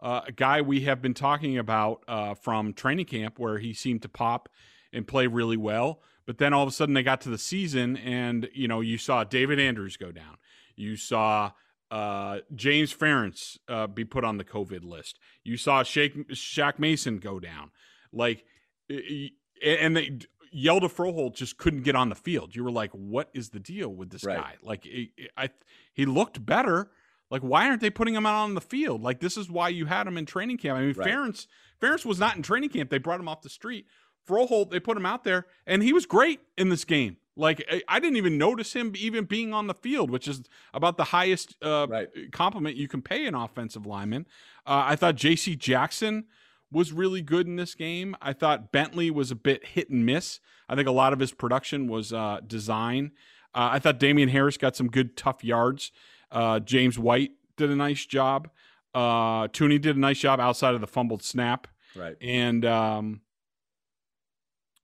uh, 0.00 0.22
a 0.26 0.32
guy 0.32 0.62
we 0.62 0.80
have 0.82 1.02
been 1.02 1.14
talking 1.14 1.58
about 1.58 2.02
uh, 2.08 2.34
from 2.34 2.72
training 2.72 3.06
camp 3.06 3.38
where 3.38 3.58
he 3.58 3.72
seemed 3.74 4.02
to 4.02 4.08
pop 4.08 4.48
and 4.92 5.06
play 5.06 5.26
really 5.26 5.56
well. 5.56 6.00
But 6.26 6.38
then 6.38 6.52
all 6.52 6.62
of 6.62 6.68
a 6.68 6.72
sudden 6.72 6.94
they 6.94 7.02
got 7.02 7.20
to 7.22 7.30
the 7.30 7.38
season 7.38 7.96
and, 7.96 8.48
you 8.54 8.68
know, 8.68 8.80
you 8.80 8.98
saw 8.98 9.24
David 9.24 9.58
Andrews 9.58 9.96
go 9.96 10.12
down. 10.12 10.36
You 10.76 10.96
saw 10.96 11.52
uh, 11.90 12.38
James 12.54 12.94
Ferentz 12.94 13.58
uh, 13.68 13.86
be 13.88 14.04
put 14.04 14.24
on 14.24 14.38
the 14.38 14.44
COVID 14.44 14.84
list. 14.84 15.18
You 15.44 15.56
saw 15.56 15.82
Shaq, 15.82 16.26
Shaq 16.30 16.78
Mason 16.78 17.18
go 17.18 17.40
down. 17.40 17.70
Like, 18.12 18.44
and 18.88 19.96
they, 19.96 20.18
Hjalte 20.54 20.90
Froholdt 20.92 21.34
just 21.34 21.56
couldn't 21.56 21.82
get 21.82 21.96
on 21.96 22.08
the 22.08 22.14
field. 22.14 22.54
You 22.54 22.64
were 22.64 22.70
like, 22.70 22.90
what 22.92 23.30
is 23.34 23.50
the 23.50 23.60
deal 23.60 23.88
with 23.88 24.10
this 24.10 24.24
Right. 24.24 24.36
guy? 24.38 24.54
Like, 24.62 24.86
I, 24.86 25.44
I, 25.44 25.50
he 25.94 26.04
looked 26.06 26.44
better. 26.44 26.90
Like, 27.30 27.42
why 27.42 27.66
aren't 27.68 27.80
they 27.80 27.90
putting 27.90 28.14
him 28.14 28.26
out 28.26 28.42
on 28.42 28.54
the 28.54 28.60
field? 28.60 29.02
Like, 29.02 29.20
this 29.20 29.36
is 29.38 29.50
why 29.50 29.70
you 29.70 29.86
had 29.86 30.06
him 30.06 30.18
in 30.18 30.26
training 30.26 30.58
camp. 30.58 30.78
I 30.78 30.82
mean, 30.82 30.94
Right. 30.94 31.08
Ferentz, 31.08 31.46
Ferentz 31.80 32.04
was 32.04 32.18
not 32.18 32.36
in 32.36 32.42
training 32.42 32.68
camp. 32.68 32.90
They 32.90 32.98
brought 32.98 33.20
him 33.20 33.28
off 33.28 33.40
the 33.42 33.48
street. 33.48 33.86
Froholdt, 34.28 34.70
they 34.70 34.80
put 34.80 34.96
him 34.96 35.06
out 35.06 35.24
there, 35.24 35.46
and 35.66 35.82
he 35.82 35.92
was 35.92 36.06
great 36.06 36.40
in 36.56 36.68
this 36.68 36.84
game. 36.84 37.16
Like, 37.34 37.64
I, 37.88 37.98
didn't 37.98 38.16
even 38.16 38.36
notice 38.36 38.74
him 38.74 38.92
even 38.94 39.24
being 39.24 39.54
on 39.54 39.66
the 39.66 39.72
field, 39.74 40.10
which 40.10 40.28
is 40.28 40.42
about 40.74 40.98
the 40.98 41.04
highest 41.04 41.56
uh, 41.62 41.86
Right. 41.88 42.08
compliment 42.30 42.76
you 42.76 42.88
can 42.88 43.00
pay 43.00 43.26
an 43.26 43.34
offensive 43.34 43.86
lineman. 43.86 44.26
Uh, 44.66 44.82
I 44.86 44.96
thought 44.96 45.14
J.C. 45.16 45.56
Jackson 45.56 46.24
was 46.70 46.92
really 46.92 47.22
good 47.22 47.46
in 47.46 47.56
this 47.56 47.74
game. 47.74 48.14
I 48.20 48.34
thought 48.34 48.70
Bentley 48.70 49.10
was 49.10 49.30
a 49.30 49.34
bit 49.34 49.64
hit 49.64 49.88
and 49.88 50.04
miss. 50.04 50.40
I 50.68 50.74
think 50.76 50.86
a 50.88 50.92
lot 50.92 51.14
of 51.14 51.20
his 51.20 51.32
production 51.32 51.88
was 51.88 52.12
uh, 52.12 52.40
design. 52.46 53.12
Uh, 53.54 53.70
I 53.72 53.78
thought 53.78 53.98
Damien 53.98 54.28
Harris 54.28 54.58
got 54.58 54.76
some 54.76 54.88
good 54.88 55.16
tough 55.16 55.42
yards. 55.42 55.90
Uh, 56.30 56.60
James 56.60 56.98
White 56.98 57.32
did 57.56 57.70
a 57.70 57.76
nice 57.76 58.04
job. 58.04 58.50
Uh, 58.94 59.48
Thuney 59.48 59.80
did 59.80 59.96
a 59.96 60.00
nice 60.00 60.18
job 60.18 60.38
outside 60.38 60.74
of 60.74 60.82
the 60.82 60.86
fumbled 60.86 61.22
snap. 61.22 61.66
Right. 61.96 62.16
And 62.20 62.64
um, 62.66 63.20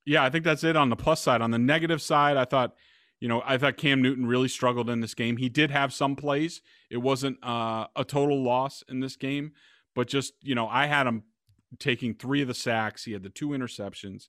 yeah, 0.09 0.25
I 0.25 0.31
think 0.31 0.45
that's 0.45 0.65
it 0.65 0.75
on 0.75 0.89
the 0.89 0.97
plus 0.97 1.21
side. 1.21 1.43
On 1.43 1.51
the 1.51 1.59
negative 1.59 2.01
side, 2.01 2.39
I 2.39 2.47
thought, 2.47 2.75
you 3.21 3.29
know, 3.29 3.43
I 3.45 3.59
thought 3.59 3.77
Cam 3.77 4.01
Newton 4.01 4.27
really 4.27 4.49
struggled 4.49 4.89
in 4.89 5.01
this 5.01 5.13
game. 5.13 5.37
He 5.37 5.51
did 5.51 5.71
have 5.71 5.93
some 5.93 6.17
plays. 6.17 6.63
It 6.91 6.97
wasn't 6.97 7.37
uh, 7.45 7.89
a 7.95 8.05
total 8.05 8.43
loss 8.43 8.83
in 8.89 9.01
this 9.01 9.17
game, 9.17 9.53
but 9.95 10.09
just 10.09 10.33
you 10.43 10.55
know, 10.55 10.67
I 10.67 10.87
had 10.87 11.07
him 11.07 11.25
taking 11.79 12.15
three 12.15 12.41
of 12.41 12.49
the 12.49 12.55
sacks. 12.55 13.05
He 13.05 13.13
had 13.13 13.23
the 13.23 13.29
two 13.29 13.49
interceptions. 13.49 14.29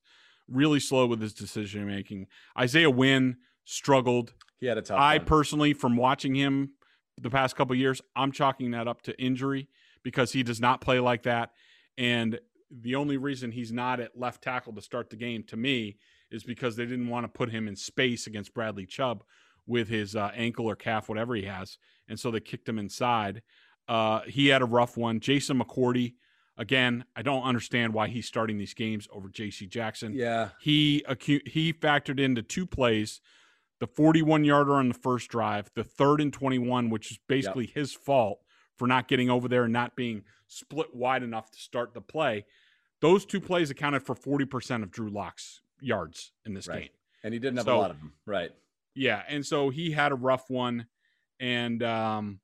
Really 0.49 0.81
slow 0.81 1.05
with 1.05 1.21
his 1.21 1.33
decision 1.33 1.87
making. 1.87 2.27
Isaiah 2.57 2.89
Wynn 2.89 3.37
struggled. 3.63 4.33
He 4.59 4.65
had 4.65 4.77
a 4.77 4.81
tough. 4.81 4.99
I 4.99 5.17
one. 5.17 5.25
personally, 5.25 5.73
from 5.73 5.95
watching 5.95 6.35
him 6.35 6.71
the 7.21 7.29
past 7.29 7.55
couple 7.55 7.73
years, 7.75 8.01
I'm 8.17 8.33
chalking 8.33 8.71
that 8.71 8.89
up 8.89 9.01
to 9.03 9.17
injury 9.21 9.69
because 10.03 10.33
he 10.33 10.43
does 10.43 10.59
not 10.59 10.81
play 10.81 10.99
like 10.99 11.23
that. 11.23 11.51
And 11.97 12.39
the 12.71 12.95
only 12.95 13.17
reason 13.17 13.51
he's 13.51 13.71
not 13.71 13.99
at 13.99 14.17
left 14.17 14.43
tackle 14.43 14.73
to 14.73 14.81
start 14.81 15.09
the 15.09 15.15
game, 15.15 15.43
to 15.43 15.57
me, 15.57 15.97
is 16.31 16.43
because 16.43 16.75
they 16.75 16.85
didn't 16.85 17.09
want 17.09 17.23
to 17.23 17.27
put 17.27 17.51
him 17.51 17.67
in 17.67 17.75
space 17.75 18.27
against 18.27 18.53
Bradley 18.53 18.85
Chubb 18.85 19.23
with 19.65 19.87
his 19.87 20.15
uh, 20.15 20.31
ankle 20.35 20.65
or 20.65 20.75
calf, 20.75 21.09
whatever 21.09 21.35
he 21.35 21.43
has, 21.43 21.77
and 22.07 22.19
so 22.19 22.31
they 22.31 22.39
kicked 22.39 22.67
him 22.67 22.79
inside. 22.79 23.41
Uh, 23.87 24.21
he 24.21 24.47
had 24.47 24.61
a 24.61 24.65
rough 24.65 24.97
one. 24.97 25.19
Jason 25.19 25.59
McCourty, 25.59 26.13
again, 26.57 27.05
I 27.15 27.23
don't 27.23 27.43
understand 27.43 27.93
why 27.93 28.07
he's 28.07 28.27
starting 28.27 28.57
these 28.57 28.75
games 28.75 29.07
over 29.11 29.29
J.C. 29.29 29.65
Jackson. 29.65 30.13
Yeah. 30.13 30.49
He 30.59 31.03
acu- 31.09 31.47
he 31.47 31.73
factored 31.73 32.19
into 32.19 32.43
two 32.43 32.67
plays, 32.67 33.19
the 33.79 33.87
41 33.87 34.43
yarder 34.43 34.75
on 34.75 34.89
the 34.89 34.93
first 34.93 35.29
drive, 35.29 35.71
the 35.73 35.83
third 35.83 36.21
and 36.21 36.31
21, 36.31 36.89
which 36.89 37.11
is 37.11 37.19
basically 37.27 37.65
yep. 37.65 37.75
his 37.75 37.93
fault 37.93 38.39
for 38.79 38.87
not 38.87 39.07
getting 39.09 39.29
over 39.29 39.47
there 39.47 39.65
and 39.65 39.73
not 39.73 39.95
being 39.95 40.23
split 40.47 40.95
wide 40.95 41.21
enough 41.21 41.51
to 41.51 41.59
start 41.59 41.93
the 41.93 42.01
play. 42.01 42.45
Those 43.01 43.25
two 43.25 43.41
plays 43.41 43.69
accounted 43.69 44.03
for 44.03 44.15
40% 44.15 44.83
of 44.83 44.89
Drew 44.89 45.09
Lock's 45.09 45.61
yards 45.81 46.31
in 46.45 46.53
this 46.53 46.67
right. 46.67 46.81
game. 46.83 46.89
And 47.23 47.33
he 47.33 47.39
didn't 47.39 47.57
have 47.57 47.65
so, 47.65 47.77
a 47.77 47.77
lot 47.77 47.91
of 47.91 47.99
them. 47.99 48.13
Right. 48.25 48.51
Yeah. 48.95 49.21
And 49.27 49.45
so 49.45 49.69
he 49.69 49.91
had 49.91 50.13
a 50.13 50.15
rough 50.15 50.49
one. 50.49 50.87
And, 51.39 51.83
um, 51.83 52.39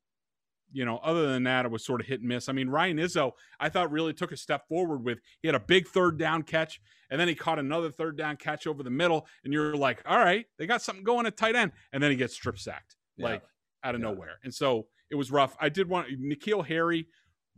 you 0.72 0.84
know, 0.84 0.98
other 0.98 1.28
than 1.32 1.44
that, 1.44 1.66
it 1.66 1.72
was 1.72 1.86
sort 1.86 2.02
of 2.02 2.08
hit 2.08 2.20
and 2.20 2.28
miss. 2.28 2.50
I 2.50 2.54
mean, 2.54 2.68
Ryan 2.68 2.98
Izzo, 2.98 3.32
I 3.62 3.70
thought 3.70 3.92
really 3.92 4.14
took 4.14 4.34
a 4.34 4.38
step 4.38 4.68
forward 4.68 5.06
with 5.06 5.20
he 5.42 5.48
had 5.48 5.56
a 5.56 5.60
big 5.60 5.88
third 5.88 6.18
down 6.18 6.44
catch, 6.44 6.82
and 7.10 7.20
then 7.20 7.30
he 7.30 7.36
caught 7.36 7.60
another 7.60 7.90
third 7.90 8.18
down 8.18 8.36
catch 8.36 8.68
over 8.68 8.84
the 8.84 8.90
middle, 8.90 9.26
and 9.46 9.54
you're 9.54 9.76
like, 9.76 10.02
all 10.06 10.18
right, 10.18 10.46
they 10.58 10.68
got 10.68 10.82
something 10.82 11.06
going 11.06 11.26
at 11.26 11.38
tight 11.38 11.56
end, 11.56 11.72
and 11.94 12.04
then 12.04 12.12
he 12.12 12.18
gets 12.18 12.34
strip 12.34 12.60
sacked 12.60 12.98
yeah. 13.16 13.26
like 13.26 13.44
out 13.86 13.96
of 13.96 14.02
yeah. 14.02 14.08
nowhere, 14.08 14.40
and 14.44 14.54
so 14.54 14.88
it 15.10 15.16
was 15.16 15.32
rough. 15.32 15.56
I 15.60 15.70
did 15.70 15.88
want 15.88 16.08
N'Keal 16.10 16.66
Harry, 16.66 17.08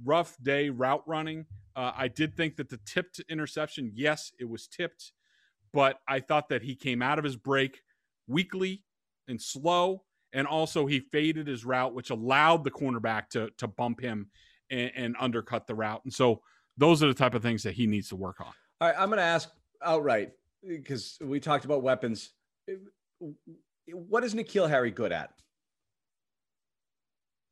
rough 0.04 0.36
day 0.42 0.70
route 0.70 1.04
running. 1.08 1.46
Uh, 1.76 1.92
I 1.96 2.08
did 2.08 2.36
think 2.36 2.56
that 2.58 2.70
the 2.70 2.80
tipped 2.86 3.22
interception, 3.30 3.92
yes, 3.94 4.32
it 4.40 4.50
was 4.50 4.68
tipped, 4.68 5.12
but 5.74 6.00
I 6.08 6.20
thought 6.20 6.50
that 6.50 6.64
he 6.64 6.76
came 6.76 7.02
out 7.02 7.20
of 7.20 7.24
his 7.24 7.36
break 7.36 7.82
weakly 8.28 8.84
and 9.28 9.42
slow 9.42 10.04
and 10.34 10.48
also 10.48 10.86
he 10.86 11.00
faded 11.00 11.48
his 11.48 11.66
route, 11.66 11.94
which 11.94 12.10
allowed 12.10 12.64
the 12.64 12.72
cornerback 12.72 13.30
to 13.30 13.50
to 13.58 13.68
bump 13.68 14.02
him 14.02 14.30
and, 14.70 14.92
and 14.96 15.16
undercut 15.20 15.68
the 15.68 15.76
route. 15.76 16.02
And 16.04 16.14
so 16.14 16.42
those 16.78 17.02
are 17.02 17.08
the 17.08 17.14
type 17.14 17.34
of 17.34 17.42
things 17.42 17.64
that 17.64 17.74
he 17.74 17.88
needs 17.88 18.10
to 18.10 18.16
work 18.16 18.40
on. 18.40 18.54
All 18.82 18.90
right, 18.90 18.96
I'm 18.98 19.10
going 19.10 19.18
to 19.18 19.24
ask 19.24 19.50
outright 19.82 20.32
because 20.68 21.18
we 21.22 21.40
talked 21.40 21.66
about 21.66 21.82
weapons. 21.82 22.32
What 23.88 24.24
is 24.24 24.36
N'Keal 24.36 24.70
Harry 24.70 24.92
good 24.92 25.12
at? 25.12 25.32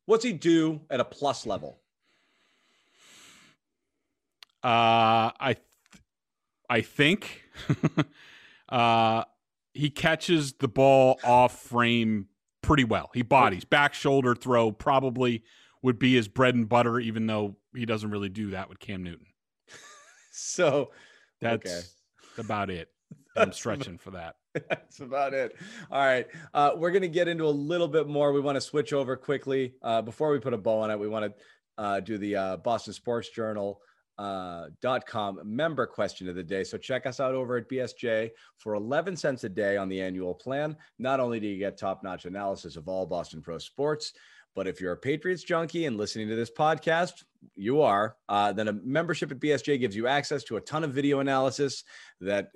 What's 0.05 0.23
he 0.23 0.33
do 0.33 0.81
at 0.89 0.99
a 0.99 1.05
plus 1.05 1.45
level? 1.45 1.79
Uh, 4.63 5.31
I, 5.39 5.53
th- 5.53 6.03
I 6.69 6.81
think, 6.81 7.43
uh, 8.69 9.23
he 9.73 9.89
catches 9.89 10.53
the 10.53 10.67
ball 10.67 11.19
off 11.23 11.59
frame 11.59 12.27
pretty 12.61 12.83
well. 12.83 13.11
He 13.13 13.21
bodies 13.21 13.65
back 13.65 13.93
shoulder 13.93 14.33
throw 14.33 14.71
probably 14.71 15.43
would 15.83 15.99
be 15.99 16.15
his 16.15 16.27
bread 16.27 16.55
and 16.55 16.67
butter, 16.67 16.99
even 16.99 17.27
though 17.27 17.57
he 17.75 17.85
doesn't 17.85 18.09
really 18.09 18.29
do 18.29 18.51
that 18.51 18.69
with 18.69 18.79
Cam 18.79 19.03
Newton. 19.03 19.27
so 20.31 20.91
that's 21.41 21.69
okay. 21.69 21.81
about 22.39 22.71
it. 22.71 22.89
I'm 23.35 23.51
stretching 23.51 23.99
for 23.99 24.11
that. 24.11 24.37
That's 24.69 24.99
about 24.99 25.33
it. 25.33 25.55
All 25.91 26.01
right. 26.05 26.27
Uh, 26.53 26.71
we're 26.75 26.91
going 26.91 27.01
to 27.01 27.07
get 27.07 27.27
into 27.27 27.45
a 27.45 27.49
little 27.49 27.87
bit 27.87 28.07
more. 28.07 28.31
We 28.31 28.41
want 28.41 28.55
to 28.55 28.61
switch 28.61 28.93
over 28.93 29.15
quickly. 29.15 29.75
Uh, 29.81 30.01
before 30.01 30.31
we 30.31 30.39
put 30.39 30.53
a 30.53 30.57
bow 30.57 30.79
on 30.79 30.91
it, 30.91 30.99
we 30.99 31.07
want 31.07 31.25
to 31.25 31.83
uh, 31.83 31.99
do 31.99 32.17
the 32.17 32.35
uh, 32.35 32.57
Boston 32.57 32.93
Sports 32.93 33.29
Journal 33.29 33.81
uh, 34.17 34.67
com 35.05 35.39
member 35.43 35.85
question 35.85 36.29
of 36.29 36.35
the 36.35 36.43
day. 36.43 36.63
So 36.63 36.77
check 36.77 37.05
us 37.05 37.19
out 37.19 37.35
over 37.35 37.57
at 37.57 37.69
BSJ 37.69 38.31
for 38.57 38.75
11 38.75 39.15
cents 39.17 39.43
a 39.43 39.49
day 39.49 39.77
on 39.77 39.89
the 39.89 40.01
annual 40.01 40.33
plan. 40.33 40.77
Not 40.99 41.19
only 41.19 41.39
do 41.39 41.47
you 41.47 41.57
get 41.57 41.77
top 41.77 42.03
notch 42.03 42.25
analysis 42.25 42.75
of 42.75 42.87
all 42.87 43.05
Boston 43.05 43.41
pro 43.41 43.57
sports, 43.57 44.13
but 44.55 44.67
if 44.67 44.79
you're 44.79 44.93
a 44.93 44.97
Patriots 44.97 45.43
junkie 45.43 45.85
and 45.85 45.97
listening 45.97 46.29
to 46.29 46.35
this 46.35 46.49
podcast, 46.49 47.23
you 47.55 47.81
are, 47.81 48.15
uh, 48.29 48.53
then 48.53 48.69
a 48.69 48.73
membership 48.73 49.31
at 49.31 49.39
BSJ 49.39 49.79
gives 49.79 49.95
you 49.95 50.07
access 50.07 50.43
to 50.45 50.55
a 50.55 50.61
ton 50.61 50.83
of 50.83 50.93
video 50.93 51.19
analysis 51.19 51.83
that 52.21 52.51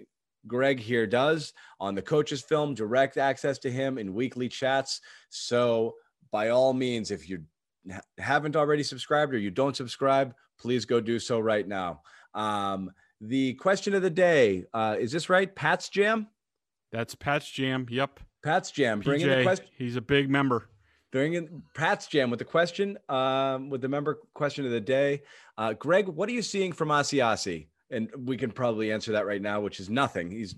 Greg 0.48 0.80
here 0.80 1.06
does 1.08 1.54
on 1.80 1.96
the 1.96 2.02
coach's 2.02 2.42
film, 2.42 2.74
direct 2.74 3.18
access 3.18 3.58
to 3.60 3.72
him 3.72 3.98
in 3.98 4.14
weekly 4.14 4.50
chats. 4.50 5.02
So 5.30 5.96
by 6.32 6.50
all 6.50 6.74
means, 6.74 7.12
if 7.12 7.30
you 7.30 7.44
haven't 8.18 8.56
already 8.56 8.84
subscribed 8.84 9.34
or 9.34 9.38
you 9.38 9.52
don't 9.52 9.76
subscribe, 9.76 10.34
please 10.60 10.86
go 10.86 11.00
do 11.00 11.20
so 11.20 11.40
right 11.40 11.68
now. 11.68 12.02
Um, 12.34 12.92
the 13.22 13.54
question 13.56 13.94
of 13.94 14.02
the 14.02 14.10
day 14.10 14.66
uh, 14.74 14.96
is 15.00 15.12
this 15.12 15.30
right? 15.30 15.54
Pat's 15.54 15.90
Jam? 15.90 16.28
That's 16.92 17.16
Pat's 17.16 17.50
Jam. 17.50 17.86
Yep. 17.90 18.20
Pat's 18.44 18.72
Jam. 18.72 19.02
Bring 19.02 19.22
in 19.22 19.30
the 19.30 19.44
question. 19.44 19.68
He's 19.78 19.96
a 19.96 20.02
big 20.02 20.30
member. 20.30 20.70
Bring 21.12 21.34
in 21.34 21.64
Pat's 21.76 22.08
Jam 22.08 22.30
with 22.30 22.40
the 22.40 22.46
question, 22.46 22.98
um, 23.10 23.70
with 23.70 23.82
the 23.82 23.90
member 23.90 24.20
question 24.34 24.66
of 24.66 24.72
the 24.72 24.80
day. 24.80 25.24
Uh, 25.58 25.74
Greg, 25.74 26.08
what 26.08 26.30
are 26.30 26.34
you 26.34 26.44
seeing 26.44 26.72
from 26.72 26.90
Asiasi? 26.90 27.68
And 27.92 28.10
we 28.26 28.38
can 28.38 28.52
probably 28.52 28.92
answer 28.92 29.14
that 29.14 29.26
right 29.26 29.42
now, 29.42 29.62
which 29.62 29.80
is 29.80 29.90
nothing. 29.90 30.30
He's 30.32 30.56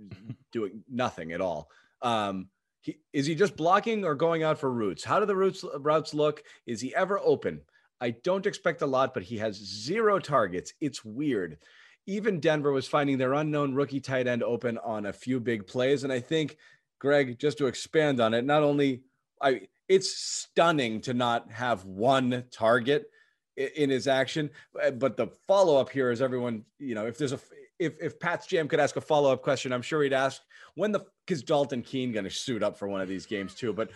doing 0.52 0.84
nothing 0.90 1.32
at 1.32 1.40
all. 1.40 1.70
Um, 2.02 2.48
he, 2.80 2.98
is 3.12 3.26
he 3.26 3.34
just 3.34 3.56
blocking 3.56 4.04
or 4.04 4.14
going 4.14 4.42
out 4.42 4.58
for 4.58 4.70
routes? 4.70 5.04
How 5.04 5.18
do 5.20 5.26
the 5.26 5.36
routes 5.36 5.64
routes 5.78 6.12
look? 6.12 6.42
Is 6.66 6.80
he 6.80 6.94
ever 6.94 7.18
open? 7.18 7.62
I 8.00 8.10
don't 8.10 8.46
expect 8.46 8.82
a 8.82 8.86
lot, 8.86 9.14
but 9.14 9.22
he 9.22 9.38
has 9.38 9.56
zero 9.56 10.18
targets. 10.18 10.74
It's 10.80 11.04
weird. 11.04 11.58
Even 12.06 12.40
Denver 12.40 12.72
was 12.72 12.86
finding 12.86 13.16
their 13.16 13.32
unknown 13.32 13.74
rookie 13.74 14.00
tight 14.00 14.26
end 14.26 14.42
open 14.42 14.76
on 14.78 15.06
a 15.06 15.12
few 15.12 15.40
big 15.40 15.66
plays. 15.66 16.04
And 16.04 16.12
I 16.12 16.20
think, 16.20 16.58
Greg, 16.98 17.38
just 17.38 17.56
to 17.58 17.66
expand 17.66 18.20
on 18.20 18.34
it, 18.34 18.44
not 18.44 18.62
only 18.62 19.04
I 19.40 19.62
it's 19.88 20.16
stunning 20.16 21.00
to 21.02 21.14
not 21.14 21.50
have 21.52 21.84
one 21.84 22.44
target 22.50 23.10
in 23.56 23.90
his 23.90 24.08
action, 24.08 24.50
uh, 24.82 24.90
but 24.90 25.16
the 25.16 25.28
follow 25.46 25.80
up 25.80 25.90
here 25.90 26.10
is 26.10 26.20
everyone, 26.20 26.64
you 26.78 26.94
know, 26.94 27.06
if 27.06 27.18
there's 27.18 27.32
a 27.32 27.40
if 27.78 27.94
if 28.00 28.18
Pat's 28.20 28.46
Jam 28.46 28.68
could 28.68 28.80
ask 28.80 28.96
a 28.96 29.00
follow 29.00 29.32
up 29.32 29.42
question, 29.42 29.72
I'm 29.72 29.82
sure 29.82 30.02
he'd 30.02 30.12
ask 30.12 30.42
when 30.74 30.92
the 30.92 31.00
is 31.28 31.42
Dalton 31.42 31.82
Keene 31.82 32.12
going 32.12 32.24
to 32.24 32.30
suit 32.30 32.62
up 32.62 32.76
for 32.76 32.88
one 32.88 33.00
of 33.00 33.08
these 33.08 33.26
games 33.26 33.54
too. 33.54 33.72
But 33.72 33.90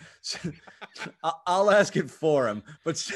I'll 1.45 1.71
ask 1.71 1.95
it 1.95 2.09
for 2.09 2.47
him. 2.47 2.63
But 2.83 3.09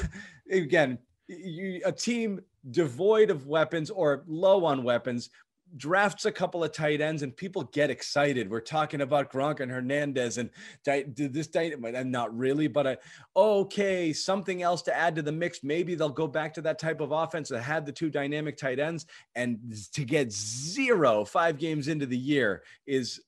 again, 0.52 1.00
you, 1.28 1.82
a 1.86 1.92
team 1.92 2.42
devoid 2.72 3.30
of 3.30 3.48
weapons 3.48 3.90
or 3.90 4.24
low 4.28 4.66
on 4.66 4.84
weapons 4.84 5.30
drafts 5.76 6.26
a 6.26 6.32
couple 6.32 6.64
of 6.64 6.72
tight 6.72 7.02
ends 7.02 7.24
and 7.24 7.36
people 7.36 7.64
get 7.64 7.90
excited. 7.90 8.50
We're 8.50 8.60
talking 8.60 9.02
about 9.02 9.32
Gronk 9.32 9.60
and 9.60 9.72
Hernandez 9.72 10.38
and 10.38 10.50
did 10.84 11.34
this 11.34 11.48
dynamite. 11.48 11.96
I'm 11.96 12.12
not 12.12 12.36
really, 12.38 12.68
but 12.68 12.88
I, 12.88 12.98
okay, 13.36 14.14
something 14.14 14.62
else 14.62 14.82
to 14.84 14.96
add 14.96 15.16
to 15.16 15.22
the 15.22 15.32
mix. 15.32 15.64
Maybe 15.64 15.96
they'll 15.96 16.10
go 16.10 16.28
back 16.28 16.54
to 16.56 16.62
that 16.62 16.80
type 16.80 17.02
of 17.02 17.12
offense 17.12 17.50
that 17.50 17.62
had 17.62 17.86
the 17.86 17.92
two 17.92 18.10
dynamic 18.10 18.58
tight 18.58 18.80
ends 18.80 19.06
and 19.36 19.60
to 19.94 20.04
get 20.04 20.32
zero 20.32 21.26
five 21.26 21.58
games 21.58 21.88
into 21.88 22.06
the 22.06 22.18
year 22.18 22.64
is 22.86 23.22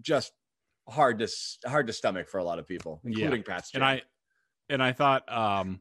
just 0.00 0.32
hard 0.88 1.18
to 1.18 1.28
hard 1.66 1.86
to 1.86 1.92
stomach 1.92 2.28
for 2.28 2.38
a 2.38 2.44
lot 2.44 2.58
of 2.58 2.66
people, 2.66 3.00
including 3.04 3.44
yeah. 3.46 3.54
Pat. 3.54 3.66
And 3.74 3.84
I 3.84 4.02
and 4.68 4.82
I 4.82 4.92
thought 4.92 5.30
um 5.32 5.80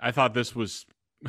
I 0.00 0.12
thought 0.12 0.34
this 0.34 0.54
was 0.54 0.86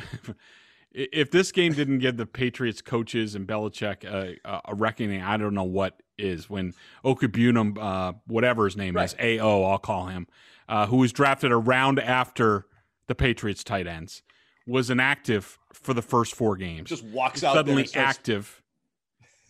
if 0.92 1.30
this 1.30 1.52
game 1.52 1.72
didn't 1.72 1.98
give 2.00 2.16
the 2.16 2.26
Patriots 2.26 2.82
coaches 2.82 3.34
and 3.34 3.46
Belichick 3.46 4.04
a, 4.04 4.36
a 4.64 4.74
reckoning, 4.74 5.22
I 5.22 5.36
don't 5.36 5.54
know 5.54 5.64
what 5.64 6.02
is. 6.18 6.50
When 6.50 6.74
Okwuegbunam, 7.04 7.78
uh, 7.78 8.12
whatever 8.26 8.64
his 8.64 8.76
name 8.76 8.96
right. 8.96 9.04
is, 9.18 9.40
AO, 9.40 9.62
I'll 9.64 9.78
call 9.78 10.06
him, 10.06 10.26
uh, 10.68 10.86
who 10.86 10.98
was 10.98 11.12
drafted 11.12 11.52
a 11.52 11.56
round 11.56 11.98
after 12.00 12.66
the 13.06 13.14
Patriots 13.14 13.64
tight 13.64 13.86
ends, 13.86 14.22
was 14.66 14.90
inactive 14.90 15.58
for 15.72 15.94
the 15.94 16.02
first 16.02 16.34
four 16.34 16.56
games. 16.56 16.88
Just 16.88 17.04
walks 17.04 17.42
out 17.44 17.54
there 17.54 17.60
suddenly 17.60 17.86
starts- 17.86 18.18
active. 18.18 18.62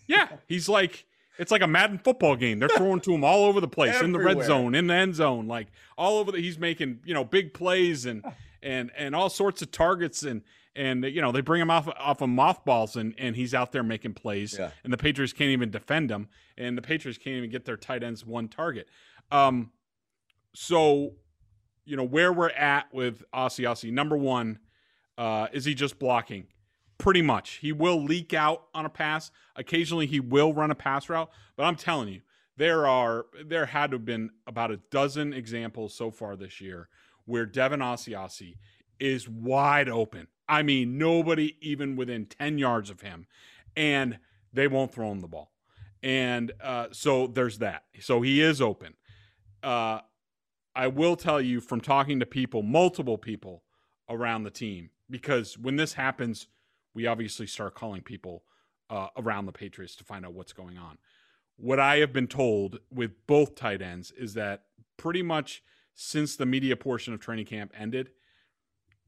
Yeah, 0.07 0.29
he's 0.47 0.69
like 0.69 1.07
it's 1.39 1.51
like 1.51 1.63
a 1.63 1.67
Madden 1.67 1.99
football 1.99 2.37
game. 2.37 2.59
They're 2.59 2.69
throwing 2.69 3.01
to 3.01 3.15
him 3.15 3.25
all 3.25 3.45
over 3.45 3.61
the 3.61 3.69
place 3.69 3.99
in 4.03 4.13
the 4.13 4.19
red 4.19 4.43
zone, 4.43 4.75
in 4.75 4.89
the 4.89 4.95
end 4.95 5.15
zone, 5.15 5.47
like 5.47 5.69
all 5.97 6.19
over 6.19 6.33
the. 6.33 6.41
He's 6.41 6.59
making 6.59 7.01
you 7.05 7.15
know 7.15 7.25
big 7.25 7.55
plays 7.55 8.05
and 8.05 8.25
and 8.63 8.91
and 8.97 9.15
all 9.15 9.31
sorts 9.31 9.63
of 9.63 9.71
targets 9.71 10.23
and 10.23 10.43
and 10.77 11.05
you 11.05 11.21
know 11.21 11.33
they 11.33 11.41
bring 11.41 11.61
him 11.61 11.71
off 11.71 11.89
off 11.99 12.21
of 12.21 12.29
mothballs 12.29 12.97
and 12.97 13.15
and 13.19 13.35
he's 13.37 13.55
out 13.55 13.73
there 13.73 13.83
making 13.83 14.15
plays 14.15 14.57
Yeah. 14.59 14.71
and 14.85 14.93
the 14.93 14.97
Patriots 14.97 15.33
can't 15.33 15.51
even 15.51 15.71
defend 15.71 16.11
him 16.11 16.29
and 16.57 16.77
the 16.79 16.83
Patriots 16.83 17.19
can't 17.19 17.37
even 17.37 17.51
get 17.51 17.65
their 17.65 17.77
tight 17.77 18.03
ends 18.03 18.25
one 18.25 18.49
target. 18.49 18.89
Um, 19.33 19.71
so 20.55 21.13
you 21.85 21.97
know 21.97 22.05
where 22.05 22.33
we're 22.33 22.51
at 22.51 22.93
with 22.93 23.23
Ossie 23.33 23.65
Ossie. 23.65 23.93
Number 23.93 24.17
one, 24.17 24.59
uh, 25.19 25.49
is 25.53 25.65
he 25.65 25.75
just 25.75 25.99
blocking? 25.99 26.47
Pretty 26.99 27.23
much. 27.23 27.53
He 27.63 27.73
will 27.73 28.03
leak 28.05 28.35
out 28.35 28.65
on 28.75 28.85
a 28.85 28.91
pass. 28.91 29.31
Occasionally, 29.57 30.07
he 30.07 30.21
will 30.21 30.53
run 30.53 30.71
a 30.71 30.75
pass 30.75 31.09
route. 31.09 31.31
But 31.57 31.65
I'm 31.65 31.77
telling 31.77 32.09
you, 32.09 32.21
there 32.59 32.87
are 32.87 33.27
there 33.45 33.67
had 33.67 33.91
to 33.93 33.97
have 33.97 34.05
been 34.05 34.31
about 34.47 34.71
a 34.71 34.77
dozen 34.91 35.33
examples 35.33 35.95
so 35.95 36.11
far 36.11 36.37
this 36.37 36.61
year 36.61 36.89
where 37.25 37.47
Devin 37.47 37.81
Asiasi 37.81 38.57
is 38.99 39.29
wide 39.29 39.89
open. 39.89 40.27
I 40.51 40.65
mean, 40.65 40.99
nobody 40.99 41.57
even 41.61 41.95
within 41.95 42.27
10 42.27 42.59
yards 42.59 42.91
of 42.91 43.01
him, 43.01 43.27
and 43.77 44.19
they 44.53 44.67
won't 44.67 44.93
throw 44.93 45.13
him 45.13 45.21
the 45.21 45.29
ball. 45.29 45.53
And 46.03 46.51
uh, 46.61 46.89
so 46.91 47.29
there's 47.29 47.59
that. 47.59 47.85
So 48.01 48.21
he 48.21 48.41
is 48.43 48.61
open. 48.61 48.95
Uh, 49.63 50.01
I 50.75 50.89
will 50.89 51.15
tell 51.15 51.41
you 51.41 51.61
from 51.61 51.81
talking 51.81 52.19
to 52.19 52.27
people, 52.27 52.63
multiple 52.63 53.17
people 53.17 53.63
around 54.09 54.43
the 54.43 54.51
team, 54.51 54.91
because 55.09 55.57
when 55.57 55.77
this 55.77 55.93
happens, 55.93 56.49
we 56.95 57.07
obviously 57.07 57.47
start 57.47 57.77
calling 57.77 58.03
people 58.03 58.43
uh, 58.91 59.07
around 59.17 59.47
the 59.47 59.53
Patriots 59.53 59.95
to 59.97 60.05
find 60.05 60.27
out 60.27 60.33
what's 60.33 60.53
going 60.53 60.79
on. 60.79 60.99
What 61.59 61.79
I 61.79 61.99
have 61.99 62.13
been 62.13 62.27
told 62.27 62.81
with 62.91 63.13
both 63.29 63.55
tight 63.55 63.83
ends 63.83 64.11
is 64.11 64.35
that 64.35 64.65
pretty 64.97 65.23
much 65.23 65.63
since 65.95 66.35
the 66.35 66.47
media 66.47 66.77
portion 66.77 67.15
of 67.15 67.21
training 67.21 67.47
camp 67.47 67.73
ended, 67.79 68.11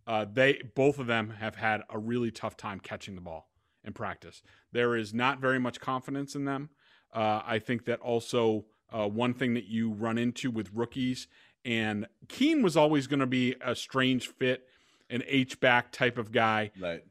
uh, 0.07 0.27
they 0.31 0.61
both 0.75 0.99
of 0.99 1.07
them 1.07 1.31
have 1.41 1.57
had 1.57 1.83
a 1.91 1.99
really 1.99 2.31
tough 2.31 2.57
time 2.57 2.81
catching 2.81 3.15
the 3.15 3.21
ball 3.21 3.49
in 3.85 3.93
practice. 3.93 4.43
There 4.73 4.97
is 4.97 5.12
not 5.12 5.41
very 5.41 5.59
much 5.59 5.81
confidence 5.81 6.35
in 6.35 6.45
them. 6.45 6.71
Uh, 7.12 7.43
I 7.45 7.59
think 7.59 7.85
that 7.85 8.01
also 8.01 8.65
uh, 8.93 9.09
one 9.09 9.35
thing 9.35 9.55
that 9.55 9.67
you 9.67 9.91
run 9.91 10.19
into 10.19 10.51
with 10.51 10.71
rookies, 10.73 11.29
and 11.65 12.07
Keene 12.29 12.62
was 12.62 12.77
always 12.77 13.07
going 13.07 13.21
to 13.21 13.27
be 13.27 13.55
a 13.65 13.75
strange 13.75 14.29
fit, 14.29 14.67
an 15.11 15.23
H 15.27 15.61
back 15.61 15.93
type 15.93 16.19
of 16.19 16.33
guy. 16.33 16.71
Right. 16.81 17.05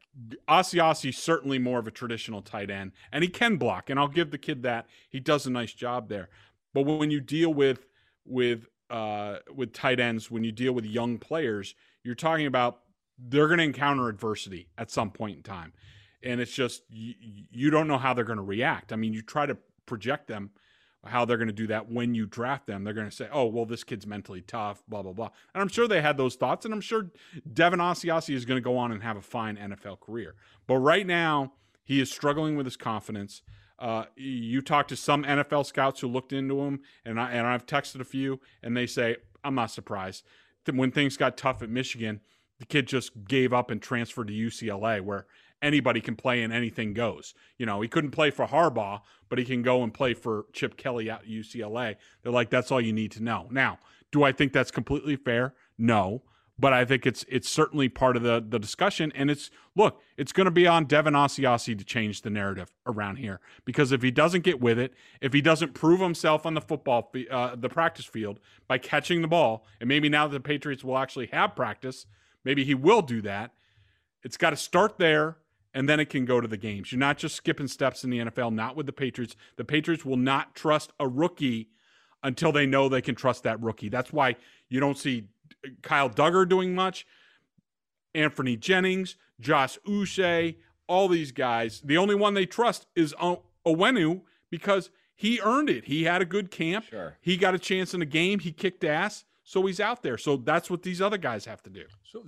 Asiasi 0.48 1.14
certainly 1.14 1.58
more 1.58 1.78
of 1.78 1.86
a 1.86 1.90
traditional 1.90 2.42
tight 2.42 2.70
end, 2.70 2.92
and 3.10 3.22
he 3.22 3.28
can 3.28 3.56
block, 3.56 3.88
and 3.88 3.98
I'll 3.98 4.08
give 4.08 4.30
the 4.30 4.38
kid 4.38 4.62
that. 4.64 4.86
He 5.08 5.20
does 5.20 5.46
a 5.46 5.50
nice 5.50 5.72
job 5.72 6.08
there. 6.08 6.28
But 6.74 6.82
when 6.82 7.10
you 7.10 7.20
deal 7.20 7.52
with 7.52 7.86
with 8.24 8.66
uh, 8.90 9.38
with 9.54 9.72
tight 9.72 10.00
ends, 10.00 10.30
when 10.30 10.44
you 10.44 10.52
deal 10.52 10.72
with 10.72 10.84
young 10.84 11.18
players, 11.18 11.74
you're 12.04 12.14
talking 12.14 12.46
about 12.46 12.80
they're 13.18 13.46
going 13.46 13.58
to 13.58 13.64
encounter 13.64 14.08
adversity 14.08 14.68
at 14.78 14.90
some 14.90 15.10
point 15.10 15.36
in 15.36 15.42
time, 15.42 15.72
and 16.22 16.40
it's 16.40 16.52
just 16.52 16.82
you, 16.88 17.14
you 17.50 17.70
don't 17.70 17.88
know 17.88 17.98
how 17.98 18.14
they're 18.14 18.24
going 18.24 18.38
to 18.38 18.42
react. 18.42 18.92
I 18.92 18.96
mean, 18.96 19.12
you 19.12 19.22
try 19.22 19.46
to 19.46 19.56
project 19.86 20.28
them 20.28 20.50
how 21.04 21.24
they're 21.24 21.36
going 21.36 21.48
to 21.48 21.52
do 21.52 21.66
that 21.66 21.90
when 21.90 22.14
you 22.14 22.26
draft 22.26 22.66
them. 22.66 22.84
They're 22.84 22.94
going 22.94 23.08
to 23.08 23.14
say, 23.14 23.28
"Oh, 23.32 23.46
well, 23.46 23.66
this 23.66 23.84
kid's 23.84 24.06
mentally 24.06 24.40
tough," 24.40 24.82
blah 24.88 25.02
blah 25.02 25.12
blah. 25.12 25.30
And 25.54 25.62
I'm 25.62 25.68
sure 25.68 25.88
they 25.88 26.00
had 26.00 26.16
those 26.16 26.36
thoughts, 26.36 26.64
and 26.64 26.72
I'm 26.72 26.80
sure 26.80 27.10
Devin 27.52 27.80
Asiasi 27.80 28.34
is 28.34 28.44
going 28.44 28.56
to 28.56 28.64
go 28.64 28.76
on 28.76 28.92
and 28.92 29.02
have 29.02 29.16
a 29.16 29.22
fine 29.22 29.56
NFL 29.56 30.00
career. 30.00 30.34
But 30.66 30.78
right 30.78 31.06
now, 31.06 31.54
he 31.84 32.00
is 32.00 32.10
struggling 32.10 32.56
with 32.56 32.66
his 32.66 32.76
confidence. 32.76 33.42
Uh, 33.78 34.04
you 34.16 34.60
talk 34.60 34.86
to 34.88 34.96
some 34.96 35.24
NFL 35.24 35.66
scouts 35.66 36.00
who 36.00 36.08
looked 36.08 36.32
into 36.32 36.60
him, 36.60 36.80
and 37.04 37.20
I 37.20 37.32
and 37.32 37.46
I've 37.46 37.66
texted 37.66 38.00
a 38.00 38.04
few, 38.04 38.40
and 38.62 38.76
they 38.76 38.86
say, 38.86 39.16
"I'm 39.42 39.56
not 39.56 39.70
surprised." 39.70 40.24
When 40.70 40.90
things 40.90 41.16
got 41.16 41.36
tough 41.36 41.62
at 41.62 41.70
Michigan, 41.70 42.20
the 42.58 42.66
kid 42.66 42.86
just 42.86 43.24
gave 43.26 43.52
up 43.52 43.70
and 43.70 43.82
transferred 43.82 44.28
to 44.28 44.34
UCLA, 44.34 45.00
where 45.00 45.26
anybody 45.60 46.00
can 46.00 46.16
play 46.16 46.42
and 46.42 46.52
anything 46.52 46.92
goes. 46.92 47.34
You 47.58 47.66
know, 47.66 47.80
he 47.80 47.88
couldn't 47.88 48.10
play 48.10 48.30
for 48.30 48.46
Harbaugh, 48.46 49.00
but 49.28 49.38
he 49.38 49.44
can 49.44 49.62
go 49.62 49.82
and 49.82 49.94
play 49.94 50.14
for 50.14 50.46
Chip 50.52 50.76
Kelly 50.76 51.08
at 51.08 51.26
UCLA. 51.26 51.96
They're 52.22 52.32
like, 52.32 52.50
that's 52.50 52.70
all 52.70 52.80
you 52.80 52.92
need 52.92 53.12
to 53.12 53.22
know. 53.22 53.48
Now, 53.50 53.78
do 54.10 54.22
I 54.22 54.32
think 54.32 54.52
that's 54.52 54.70
completely 54.70 55.16
fair? 55.16 55.54
No. 55.78 56.22
But 56.62 56.72
I 56.72 56.84
think 56.84 57.06
it's 57.06 57.24
it's 57.28 57.48
certainly 57.48 57.88
part 57.88 58.16
of 58.16 58.22
the 58.22 58.40
the 58.48 58.60
discussion, 58.60 59.10
and 59.16 59.32
it's 59.32 59.50
look, 59.74 60.00
it's 60.16 60.30
going 60.30 60.44
to 60.44 60.52
be 60.52 60.64
on 60.64 60.84
Devin 60.84 61.14
Asiasi 61.14 61.76
to 61.76 61.84
change 61.84 62.22
the 62.22 62.30
narrative 62.30 62.72
around 62.86 63.16
here 63.16 63.40
because 63.64 63.90
if 63.90 64.00
he 64.00 64.12
doesn't 64.12 64.44
get 64.44 64.60
with 64.60 64.78
it, 64.78 64.94
if 65.20 65.32
he 65.32 65.40
doesn't 65.40 65.74
prove 65.74 65.98
himself 65.98 66.46
on 66.46 66.54
the 66.54 66.60
football 66.60 67.10
uh, 67.32 67.56
the 67.56 67.68
practice 67.68 68.04
field 68.04 68.38
by 68.68 68.78
catching 68.78 69.22
the 69.22 69.28
ball, 69.28 69.66
and 69.80 69.88
maybe 69.88 70.08
now 70.08 70.28
that 70.28 70.34
the 70.34 70.40
Patriots 70.40 70.84
will 70.84 70.98
actually 70.98 71.26
have 71.32 71.56
practice, 71.56 72.06
maybe 72.44 72.62
he 72.62 72.76
will 72.76 73.02
do 73.02 73.20
that. 73.22 73.50
It's 74.22 74.36
got 74.36 74.50
to 74.50 74.56
start 74.56 74.98
there 74.98 75.38
and 75.74 75.88
then 75.88 75.98
it 75.98 76.10
can 76.10 76.24
go 76.24 76.40
to 76.40 76.46
the 76.46 76.56
games. 76.56 76.92
You're 76.92 77.00
not 77.00 77.18
just 77.18 77.34
skipping 77.34 77.66
steps 77.66 78.04
in 78.04 78.10
the 78.10 78.18
NFL, 78.20 78.52
not 78.54 78.76
with 78.76 78.86
the 78.86 78.92
Patriots. 78.92 79.34
The 79.56 79.64
Patriots 79.64 80.04
will 80.04 80.16
not 80.16 80.54
trust 80.54 80.92
a 81.00 81.08
rookie 81.08 81.70
until 82.22 82.52
they 82.52 82.66
know 82.66 82.88
they 82.88 83.02
can 83.02 83.16
trust 83.16 83.42
that 83.42 83.60
rookie. 83.60 83.88
That's 83.88 84.12
why 84.12 84.36
you 84.68 84.78
don't 84.78 84.96
see 84.96 85.24
Kyle 85.82 86.10
Dugger 86.10 86.48
doing 86.48 86.74
much, 86.74 87.06
Anthony 88.14 88.56
Jennings, 88.56 89.16
Josh 89.40 89.78
Uche, 89.86 90.56
all 90.86 91.08
these 91.08 91.32
guys. 91.32 91.80
The 91.84 91.96
only 91.98 92.14
one 92.14 92.34
they 92.34 92.46
trust 92.46 92.86
is 92.94 93.14
O- 93.20 93.42
Onwenu 93.66 94.22
because 94.50 94.90
he 95.14 95.40
earned 95.42 95.70
it. 95.70 95.84
He 95.84 96.04
had 96.04 96.20
a 96.20 96.24
good 96.26 96.50
camp. 96.50 96.86
Sure. 96.90 97.16
He 97.20 97.36
got 97.36 97.54
a 97.54 97.58
chance 97.58 97.94
in 97.94 98.00
the 98.00 98.06
game. 98.06 98.38
He 98.40 98.52
kicked 98.52 98.84
ass. 98.84 99.24
So 99.44 99.64
he's 99.66 99.80
out 99.80 100.02
there. 100.02 100.18
So 100.18 100.36
that's 100.36 100.70
what 100.70 100.82
these 100.82 101.00
other 101.00 101.18
guys 101.18 101.44
have 101.46 101.62
to 101.62 101.70
do. 101.70 101.84
So 102.04 102.24